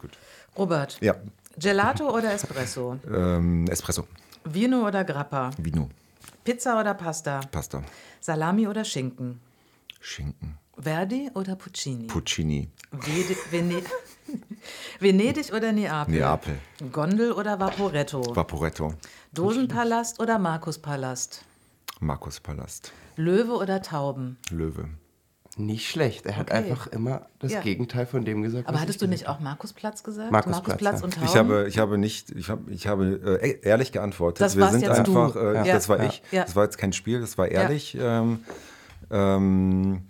Gut. 0.00 0.12
Robert. 0.56 0.98
Ja. 1.02 1.16
Gelato 1.58 2.08
oder 2.08 2.32
Espresso? 2.32 2.98
Ähm, 3.12 3.66
Espresso. 3.68 4.06
Vino 4.44 4.86
oder 4.86 5.04
Grappa? 5.04 5.50
Vino. 5.58 5.90
Pizza 6.44 6.80
oder 6.80 6.94
Pasta? 6.94 7.40
Pasta. 7.50 7.82
Salami 8.20 8.66
oder 8.66 8.84
Schinken? 8.84 9.40
Schinken. 10.00 10.59
Verdi 10.82 11.30
oder 11.34 11.56
Puccini? 11.56 12.06
Puccini. 12.06 12.68
Vede 12.92 13.36
Vene 13.50 13.82
Venedig 15.00 15.52
oder 15.52 15.72
Neapel? 15.72 16.14
Neapel. 16.14 16.58
Gondel 16.92 17.32
oder 17.32 17.58
Vaporetto? 17.58 18.34
Vaporetto. 18.34 18.94
Dogenpalast 19.32 20.20
oder 20.20 20.38
Markuspalast? 20.38 21.44
Markuspalast. 22.00 22.92
Löwe 23.16 23.52
oder 23.52 23.82
Tauben? 23.82 24.38
Löwe. 24.50 24.88
Nicht 25.56 25.88
schlecht. 25.88 26.26
Er 26.26 26.36
hat 26.36 26.50
okay. 26.50 26.58
einfach 26.58 26.86
immer 26.86 27.26
das 27.40 27.52
ja. 27.52 27.60
Gegenteil 27.60 28.06
von 28.06 28.24
dem 28.24 28.40
gesagt. 28.42 28.68
Aber 28.68 28.80
hattest 28.80 29.02
du 29.02 29.08
nicht 29.08 29.26
auch 29.28 29.40
Markusplatz 29.40 30.02
gesagt? 30.02 30.30
Markusplatz, 30.30 30.68
Markusplatz 30.68 31.00
ja. 31.00 31.04
und 31.04 31.14
Tauben? 31.14 31.26
Ich 31.26 31.36
habe, 31.36 31.68
ich 31.68 31.78
habe 31.78 31.98
nicht, 31.98 32.30
ich 32.30 32.48
habe, 32.48 32.70
ich 32.70 32.86
habe 32.86 33.40
äh, 33.42 33.60
ehrlich 33.62 33.92
geantwortet. 33.92 34.40
Das 34.40 34.56
Wir 34.56 34.68
sind 34.68 34.82
jetzt 34.82 34.98
einfach, 34.98 35.36
äh, 35.36 35.54
ja. 35.66 35.74
das 35.74 35.88
war 35.88 36.02
ich. 36.04 36.22
Das 36.30 36.56
war 36.56 36.64
jetzt 36.64 36.78
kein 36.78 36.92
Spiel, 36.92 37.20
das 37.20 37.36
war 37.36 37.48
ehrlich. 37.48 37.96
Ähm, 38.00 38.40
ähm, 39.10 40.02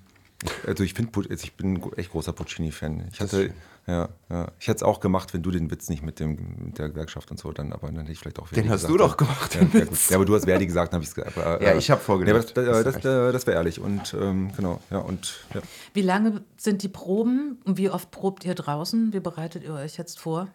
also 0.67 0.85
ich 0.85 0.95
finde, 0.95 1.13
also 1.17 1.45
ich 1.45 1.55
bin 1.55 1.75
ein 1.75 1.93
echt 1.97 2.11
großer 2.11 2.33
Puccini-Fan. 2.33 3.09
Ich 3.13 3.21
hatte, 3.21 3.53
ja, 3.87 4.09
ja, 4.29 4.49
ich 4.59 4.69
hätte 4.69 4.77
es 4.77 4.83
auch 4.83 5.01
gemacht, 5.01 5.35
wenn 5.35 5.43
du 5.43 5.51
den 5.51 5.71
Witz 5.71 5.89
nicht 5.89 6.03
mit, 6.03 6.21
dem, 6.21 6.39
mit 6.65 6.79
der 6.79 6.91
Gewerkschaft 6.91 7.31
und 7.31 7.39
so, 7.39 7.53
dann, 7.53 7.73
aber 7.73 7.89
dann 7.89 8.01
hätte 8.01 8.13
ich 8.13 8.19
vielleicht 8.19 8.39
auch. 8.39 8.49
Den 8.49 8.69
hast 8.69 8.83
gesagt, 8.83 8.93
du 8.93 8.99
doch 8.99 9.17
gemacht. 9.17 9.55
Ja, 9.55 9.81
ja, 9.81 9.85
ja, 9.85 10.17
aber 10.17 10.25
du 10.25 10.35
hast 10.35 10.45
Verdi 10.45 10.67
gesagt, 10.67 10.93
habe 10.93 11.03
ich 11.03 11.15
gesagt. 11.15 11.37
Äh, 11.37 11.65
ja, 11.65 11.75
ich 11.77 11.91
habe 11.91 12.01
vorgedacht. 12.01 12.57
Ja, 12.57 12.63
das, 12.65 12.85
das, 12.85 13.03
das, 13.03 13.33
das 13.33 13.47
wäre 13.47 13.57
ehrlich 13.57 13.81
und 13.81 14.15
ähm, 14.15 14.53
genau, 14.57 14.81
ja 14.91 14.99
und. 14.99 15.41
Ja. 15.55 15.61
Wie 15.95 16.03
lange 16.03 16.43
sind 16.57 16.83
die 16.83 16.89
Proben 16.89 17.59
und 17.65 17.79
wie 17.79 17.91
oft 17.91 18.11
probt 18.11 18.45
ihr 18.45 18.55
draußen? 18.55 19.13
Wie 19.13 19.21
bereitet 19.21 19.65
ihr 19.65 19.75
euch 19.75 19.97
jetzt 19.97 20.21
vor? 20.21 20.49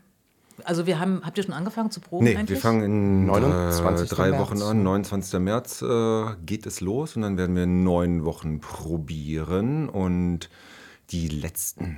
Also 0.64 0.86
wir 0.86 1.00
haben, 1.00 1.22
habt 1.24 1.38
ihr 1.38 1.44
schon 1.44 1.54
angefangen 1.54 1.92
zu 1.92 2.00
proben 2.00 2.26
nee, 2.26 2.36
eigentlich? 2.36 2.58
wir 2.58 2.62
fangen 2.62 2.84
in 2.84 3.26
29. 3.26 4.10
drei 4.10 4.30
März. 4.30 4.42
Wochen 4.42 4.62
an. 4.62 4.84
29. 4.84 5.40
März 5.40 5.82
äh, 5.82 6.36
geht 6.46 6.66
es 6.66 6.82
los 6.82 7.16
und 7.16 7.24
dann 7.24 7.38
werden 7.38 7.56
wir 7.56 7.66
neun 7.66 8.26
Wochen 8.26 8.60
probieren 8.60 9.90
und 9.90 10.50
die 11.12 11.28
letzten 11.28 11.98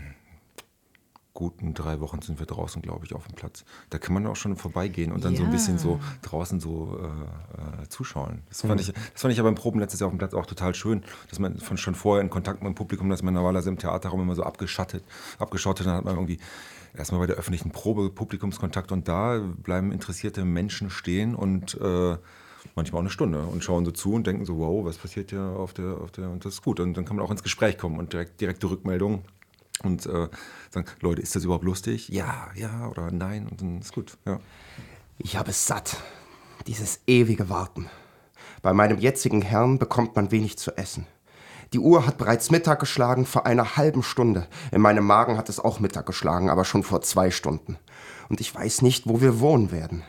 guten 1.37 1.75
drei 1.75 1.99
Wochen 1.99 2.19
sind 2.23 2.39
wir 2.39 2.47
draußen, 2.47 2.81
glaube 2.81 3.05
ich, 3.05 3.13
auf 3.13 3.27
dem 3.27 3.35
Platz. 3.35 3.63
Da 3.91 3.99
kann 3.99 4.15
man 4.15 4.25
auch 4.25 4.35
schon 4.35 4.55
vorbeigehen 4.55 5.11
und 5.11 5.23
dann 5.23 5.33
ja. 5.33 5.37
so 5.37 5.45
ein 5.45 5.51
bisschen 5.51 5.77
so 5.77 5.99
draußen 6.23 6.59
so 6.59 6.99
äh, 6.99 7.83
äh, 7.83 7.89
zuschauen. 7.89 8.41
Das 8.49 8.61
fand, 8.61 8.73
mhm. 8.73 8.79
ich, 8.79 8.87
das 8.87 9.21
fand 9.21 9.33
ich 9.35 9.39
aber 9.39 9.49
im 9.49 9.53
Proben 9.53 9.79
letztes 9.79 9.99
Jahr 9.99 10.07
auf 10.07 10.13
dem 10.13 10.17
Platz 10.17 10.33
auch 10.33 10.47
total 10.47 10.73
schön, 10.73 11.03
dass 11.29 11.37
man 11.37 11.59
von 11.59 11.77
schon 11.77 11.93
vorher 11.93 12.23
in 12.23 12.31
Kontakt 12.31 12.63
mit 12.63 12.69
dem 12.69 12.73
Publikum, 12.73 13.11
dass 13.11 13.21
man 13.21 13.35
normalerweise 13.35 13.69
im 13.69 13.77
Theaterraum 13.77 14.19
immer 14.19 14.33
so 14.33 14.41
abgeschattet, 14.41 15.03
abgeschottet, 15.37 15.85
dann 15.85 15.97
hat 15.97 16.05
man 16.05 16.15
irgendwie 16.15 16.39
erstmal 16.99 17.21
bei 17.21 17.27
der 17.27 17.35
öffentlichen 17.35 17.71
Probe 17.71 18.09
Publikumskontakt 18.09 18.91
und 18.91 19.07
da 19.07 19.39
bleiben 19.39 19.91
interessierte 19.91 20.45
Menschen 20.45 20.89
stehen 20.89 21.35
und 21.35 21.79
äh, 21.81 22.17
manchmal 22.75 22.99
auch 22.99 23.03
eine 23.03 23.09
Stunde 23.09 23.41
und 23.43 23.63
schauen 23.63 23.85
so 23.85 23.91
zu 23.91 24.13
und 24.13 24.27
denken 24.27 24.45
so, 24.45 24.57
wow, 24.57 24.85
was 24.85 24.97
passiert 24.97 25.31
hier 25.31 25.41
auf 25.41 25.73
der, 25.73 25.97
auf 25.97 26.11
der, 26.11 26.29
und 26.29 26.45
das 26.45 26.55
ist 26.55 26.61
gut. 26.61 26.79
Und 26.79 26.95
dann 26.95 27.05
kann 27.05 27.15
man 27.15 27.25
auch 27.25 27.31
ins 27.31 27.43
Gespräch 27.43 27.77
kommen 27.77 27.99
und 27.99 28.13
direkt, 28.13 28.41
direkte 28.41 28.69
Rückmeldung 28.69 29.23
und 29.83 30.05
äh, 30.05 30.27
sagen, 30.69 30.87
Leute, 31.01 31.21
ist 31.21 31.35
das 31.35 31.43
überhaupt 31.43 31.63
lustig? 31.63 32.09
Ja, 32.09 32.49
ja 32.55 32.87
oder 32.89 33.11
nein 33.11 33.47
und 33.47 33.61
dann 33.61 33.79
ist 33.79 33.93
gut, 33.93 34.17
ja. 34.25 34.39
Ich 35.19 35.35
habe 35.35 35.49
es 35.49 35.65
satt, 35.65 35.97
dieses 36.67 37.01
ewige 37.07 37.49
Warten. 37.49 37.89
Bei 38.61 38.73
meinem 38.73 38.99
jetzigen 38.99 39.41
Herrn 39.41 39.79
bekommt 39.79 40.15
man 40.15 40.31
wenig 40.31 40.57
zu 40.57 40.77
essen. 40.77 41.07
Die 41.77 41.83
Uhr 41.83 42.07
hat 42.07 42.17
bereits 42.17 42.49
Mittag 42.49 42.79
geschlagen 42.79 43.27
vor 43.27 43.45
einer 43.45 43.77
halben 43.77 44.01
Stunde. 44.01 44.47
In 44.71 44.81
meinem 44.81 45.05
Magen 45.05 45.37
hat 45.37 45.47
es 45.47 45.59
auch 45.59 45.79
Mittag 45.79 46.07
geschlagen, 46.07 46.49
aber 46.49 46.65
schon 46.65 46.81
vor 46.81 47.03
zwei 47.03 47.29
Stunden. 47.29 47.77
Und 48.29 48.41
ich 48.41 48.55
weiß 48.55 48.81
nicht, 48.81 49.05
wo 49.05 49.21
wir 49.21 49.39
wohnen 49.41 49.71
werden. 49.71 50.01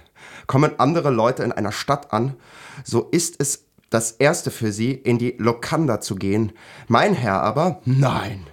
Kommen 0.47 0.81
andere 0.81 1.11
Leute 1.11 1.43
in 1.43 1.53
einer 1.53 1.71
Stadt 1.71 2.11
an, 2.11 2.37
so 2.85 3.03
ist 3.11 3.35
es 3.39 3.67
das 3.91 4.13
Erste 4.13 4.51
für 4.51 4.73
sie, 4.73 4.93
in 4.93 5.19
die 5.19 5.35
Lokanda 5.37 6.01
zu 6.01 6.15
gehen. 6.15 6.53
Mein 6.87 7.13
Herr 7.13 7.43
aber, 7.43 7.83
nein. 7.85 8.47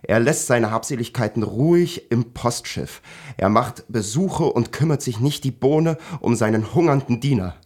Er 0.00 0.18
lässt 0.18 0.46
seine 0.46 0.70
Habseligkeiten 0.70 1.42
ruhig 1.42 2.10
im 2.10 2.32
Postschiff. 2.32 3.02
Er 3.36 3.50
macht 3.50 3.84
Besuche 3.88 4.44
und 4.44 4.72
kümmert 4.72 5.02
sich 5.02 5.20
nicht 5.20 5.44
die 5.44 5.50
Bohne 5.50 5.98
um 6.20 6.34
seinen 6.34 6.74
hungernden 6.74 7.20
Diener. 7.20 7.56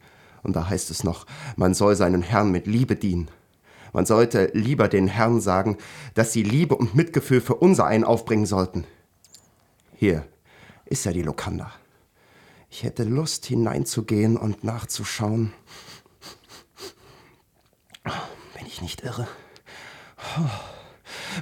Und 0.42 0.56
da 0.56 0.68
heißt 0.68 0.90
es 0.90 1.04
noch, 1.04 1.24
man 1.54 1.72
soll 1.72 1.94
seinen 1.94 2.22
Herrn 2.22 2.50
mit 2.50 2.66
Liebe 2.66 2.96
dienen. 2.96 3.30
Man 3.92 4.06
sollte 4.06 4.50
lieber 4.54 4.88
den 4.88 5.06
Herrn 5.06 5.40
sagen, 5.40 5.76
dass 6.14 6.32
sie 6.32 6.42
Liebe 6.42 6.74
und 6.74 6.94
Mitgefühl 6.94 7.40
für 7.40 7.56
unser 7.56 7.84
einen 7.84 8.04
aufbringen 8.04 8.46
sollten. 8.46 8.86
Hier 9.94 10.26
ist 10.86 11.04
ja 11.04 11.12
die 11.12 11.22
Lokanda. 11.22 11.70
Ich 12.70 12.84
hätte 12.84 13.04
Lust 13.04 13.44
hineinzugehen 13.46 14.38
und 14.38 14.64
nachzuschauen. 14.64 15.52
Bin 18.02 18.66
ich 18.66 18.80
nicht 18.80 19.02
irre? 19.02 19.28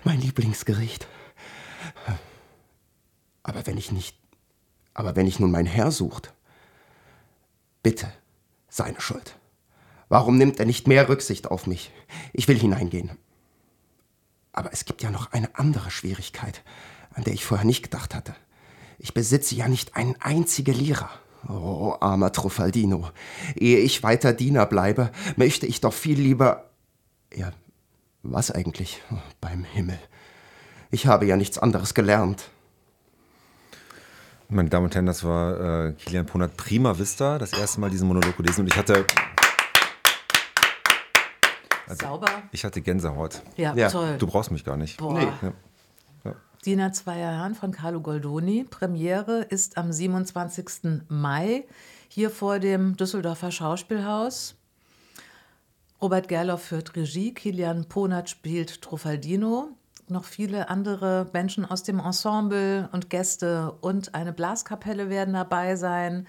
Mein 0.04 0.20
Lieblingsgericht. 0.20 1.06
Aber 3.44 3.66
wenn 3.66 3.78
ich 3.78 3.92
nicht. 3.92 4.16
Aber 4.92 5.14
wenn 5.14 5.26
ich 5.26 5.38
nun 5.38 5.52
mein 5.52 5.66
Herr 5.66 5.92
sucht, 5.92 6.34
bitte, 7.82 8.12
seine 8.68 9.00
Schuld. 9.00 9.36
Warum 10.10 10.36
nimmt 10.36 10.58
er 10.58 10.66
nicht 10.66 10.88
mehr 10.88 11.08
Rücksicht 11.08 11.50
auf 11.50 11.68
mich? 11.68 11.92
Ich 12.32 12.48
will 12.48 12.58
hineingehen. 12.58 13.12
Aber 14.52 14.72
es 14.72 14.84
gibt 14.84 15.02
ja 15.02 15.10
noch 15.10 15.30
eine 15.32 15.54
andere 15.56 15.92
Schwierigkeit, 15.92 16.62
an 17.14 17.22
der 17.22 17.32
ich 17.32 17.44
vorher 17.44 17.64
nicht 17.64 17.84
gedacht 17.84 18.14
hatte. 18.14 18.34
Ich 18.98 19.14
besitze 19.14 19.54
ja 19.54 19.68
nicht 19.68 19.96
einen 19.96 20.16
einzige 20.20 20.72
Lira. 20.72 21.08
Oh, 21.48 21.94
armer 22.00 22.32
Truffaldino. 22.32 23.08
Ehe 23.54 23.78
ich 23.78 24.02
weiter 24.02 24.32
Diener 24.32 24.66
bleibe, 24.66 25.12
möchte 25.36 25.66
ich 25.66 25.80
doch 25.80 25.94
viel 25.94 26.18
lieber. 26.18 26.68
Ja, 27.32 27.52
was 28.24 28.50
eigentlich? 28.50 29.00
Oh, 29.12 29.16
beim 29.40 29.62
Himmel. 29.62 29.98
Ich 30.90 31.06
habe 31.06 31.24
ja 31.24 31.36
nichts 31.36 31.56
anderes 31.56 31.94
gelernt. 31.94 32.50
Meine 34.48 34.68
Damen 34.68 34.86
und 34.86 34.94
Herren, 34.96 35.06
das 35.06 35.22
war 35.22 35.86
äh, 35.86 35.92
Kilian 35.92 36.26
Ponat 36.26 36.56
Prima 36.56 36.98
Vista, 36.98 37.38
das 37.38 37.52
erste 37.52 37.78
Mal 37.78 37.90
diesen 37.90 38.08
Monolog 38.08 38.36
gelesen 38.36 38.62
und 38.62 38.66
ich 38.66 38.76
hatte. 38.76 39.06
Also, 41.90 42.06
Sauber. 42.06 42.28
Ich 42.52 42.64
hatte 42.64 42.80
Gänsehaut. 42.80 43.42
Ja, 43.56 43.74
ja, 43.74 43.90
toll. 43.90 44.16
Du 44.18 44.26
brauchst 44.26 44.50
mich 44.50 44.64
gar 44.64 44.76
nicht. 44.76 44.98
Boah. 44.98 45.18
Nee. 45.18 45.28
Ja. 46.24 46.34
Dina 46.64 46.92
Zweier 46.92 47.32
Herren 47.32 47.54
von 47.54 47.72
Carlo 47.72 48.00
Goldoni. 48.00 48.64
Premiere 48.68 49.42
ist 49.42 49.76
am 49.76 49.92
27. 49.92 51.02
Mai 51.08 51.64
hier 52.08 52.30
vor 52.30 52.58
dem 52.58 52.96
Düsseldorfer 52.96 53.50
Schauspielhaus. 53.50 54.56
Robert 56.02 56.28
Gerloff 56.28 56.62
führt 56.62 56.96
Regie, 56.96 57.34
Kilian 57.34 57.86
Ponat 57.86 58.30
spielt 58.30 58.82
Truffaldino. 58.82 59.70
Noch 60.08 60.24
viele 60.24 60.68
andere 60.68 61.28
Menschen 61.32 61.64
aus 61.64 61.82
dem 61.82 61.98
Ensemble 62.00 62.88
und 62.92 63.10
Gäste 63.10 63.72
und 63.80 64.14
eine 64.14 64.32
Blaskapelle 64.32 65.08
werden 65.08 65.34
dabei 65.34 65.76
sein. 65.76 66.26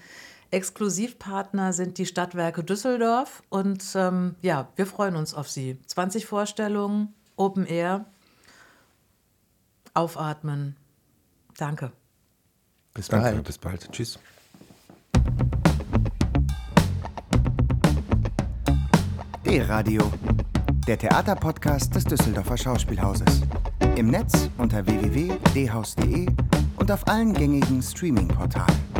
Exklusivpartner 0.52 1.72
sind 1.72 1.96
die 1.96 2.04
Stadtwerke 2.04 2.62
Düsseldorf 2.62 3.42
und 3.48 3.82
ähm, 3.94 4.36
ja, 4.42 4.68
wir 4.76 4.86
freuen 4.86 5.16
uns 5.16 5.32
auf 5.32 5.48
Sie. 5.48 5.78
20 5.86 6.26
Vorstellungen, 6.26 7.14
Open 7.36 7.64
Air 7.64 8.04
aufatmen. 9.94 10.76
Danke. 11.56 11.92
Bis 12.92 13.08
Danke, 13.08 13.30
bald. 13.30 13.44
Bis 13.44 13.58
bald. 13.58 13.92
Tschüss. 13.92 14.18
D-Radio, 19.46 20.12
der 20.86 20.98
Theaterpodcast 20.98 21.94
des 21.94 22.04
Düsseldorfer 22.04 22.58
Schauspielhauses. 22.58 23.40
Im 23.96 24.08
Netz 24.08 24.50
unter 24.58 24.84
www.dhaus.de 24.84 26.26
und 26.76 26.92
auf 26.92 27.08
allen 27.08 27.32
gängigen 27.32 27.82
Streaming-Portalen. 27.82 28.91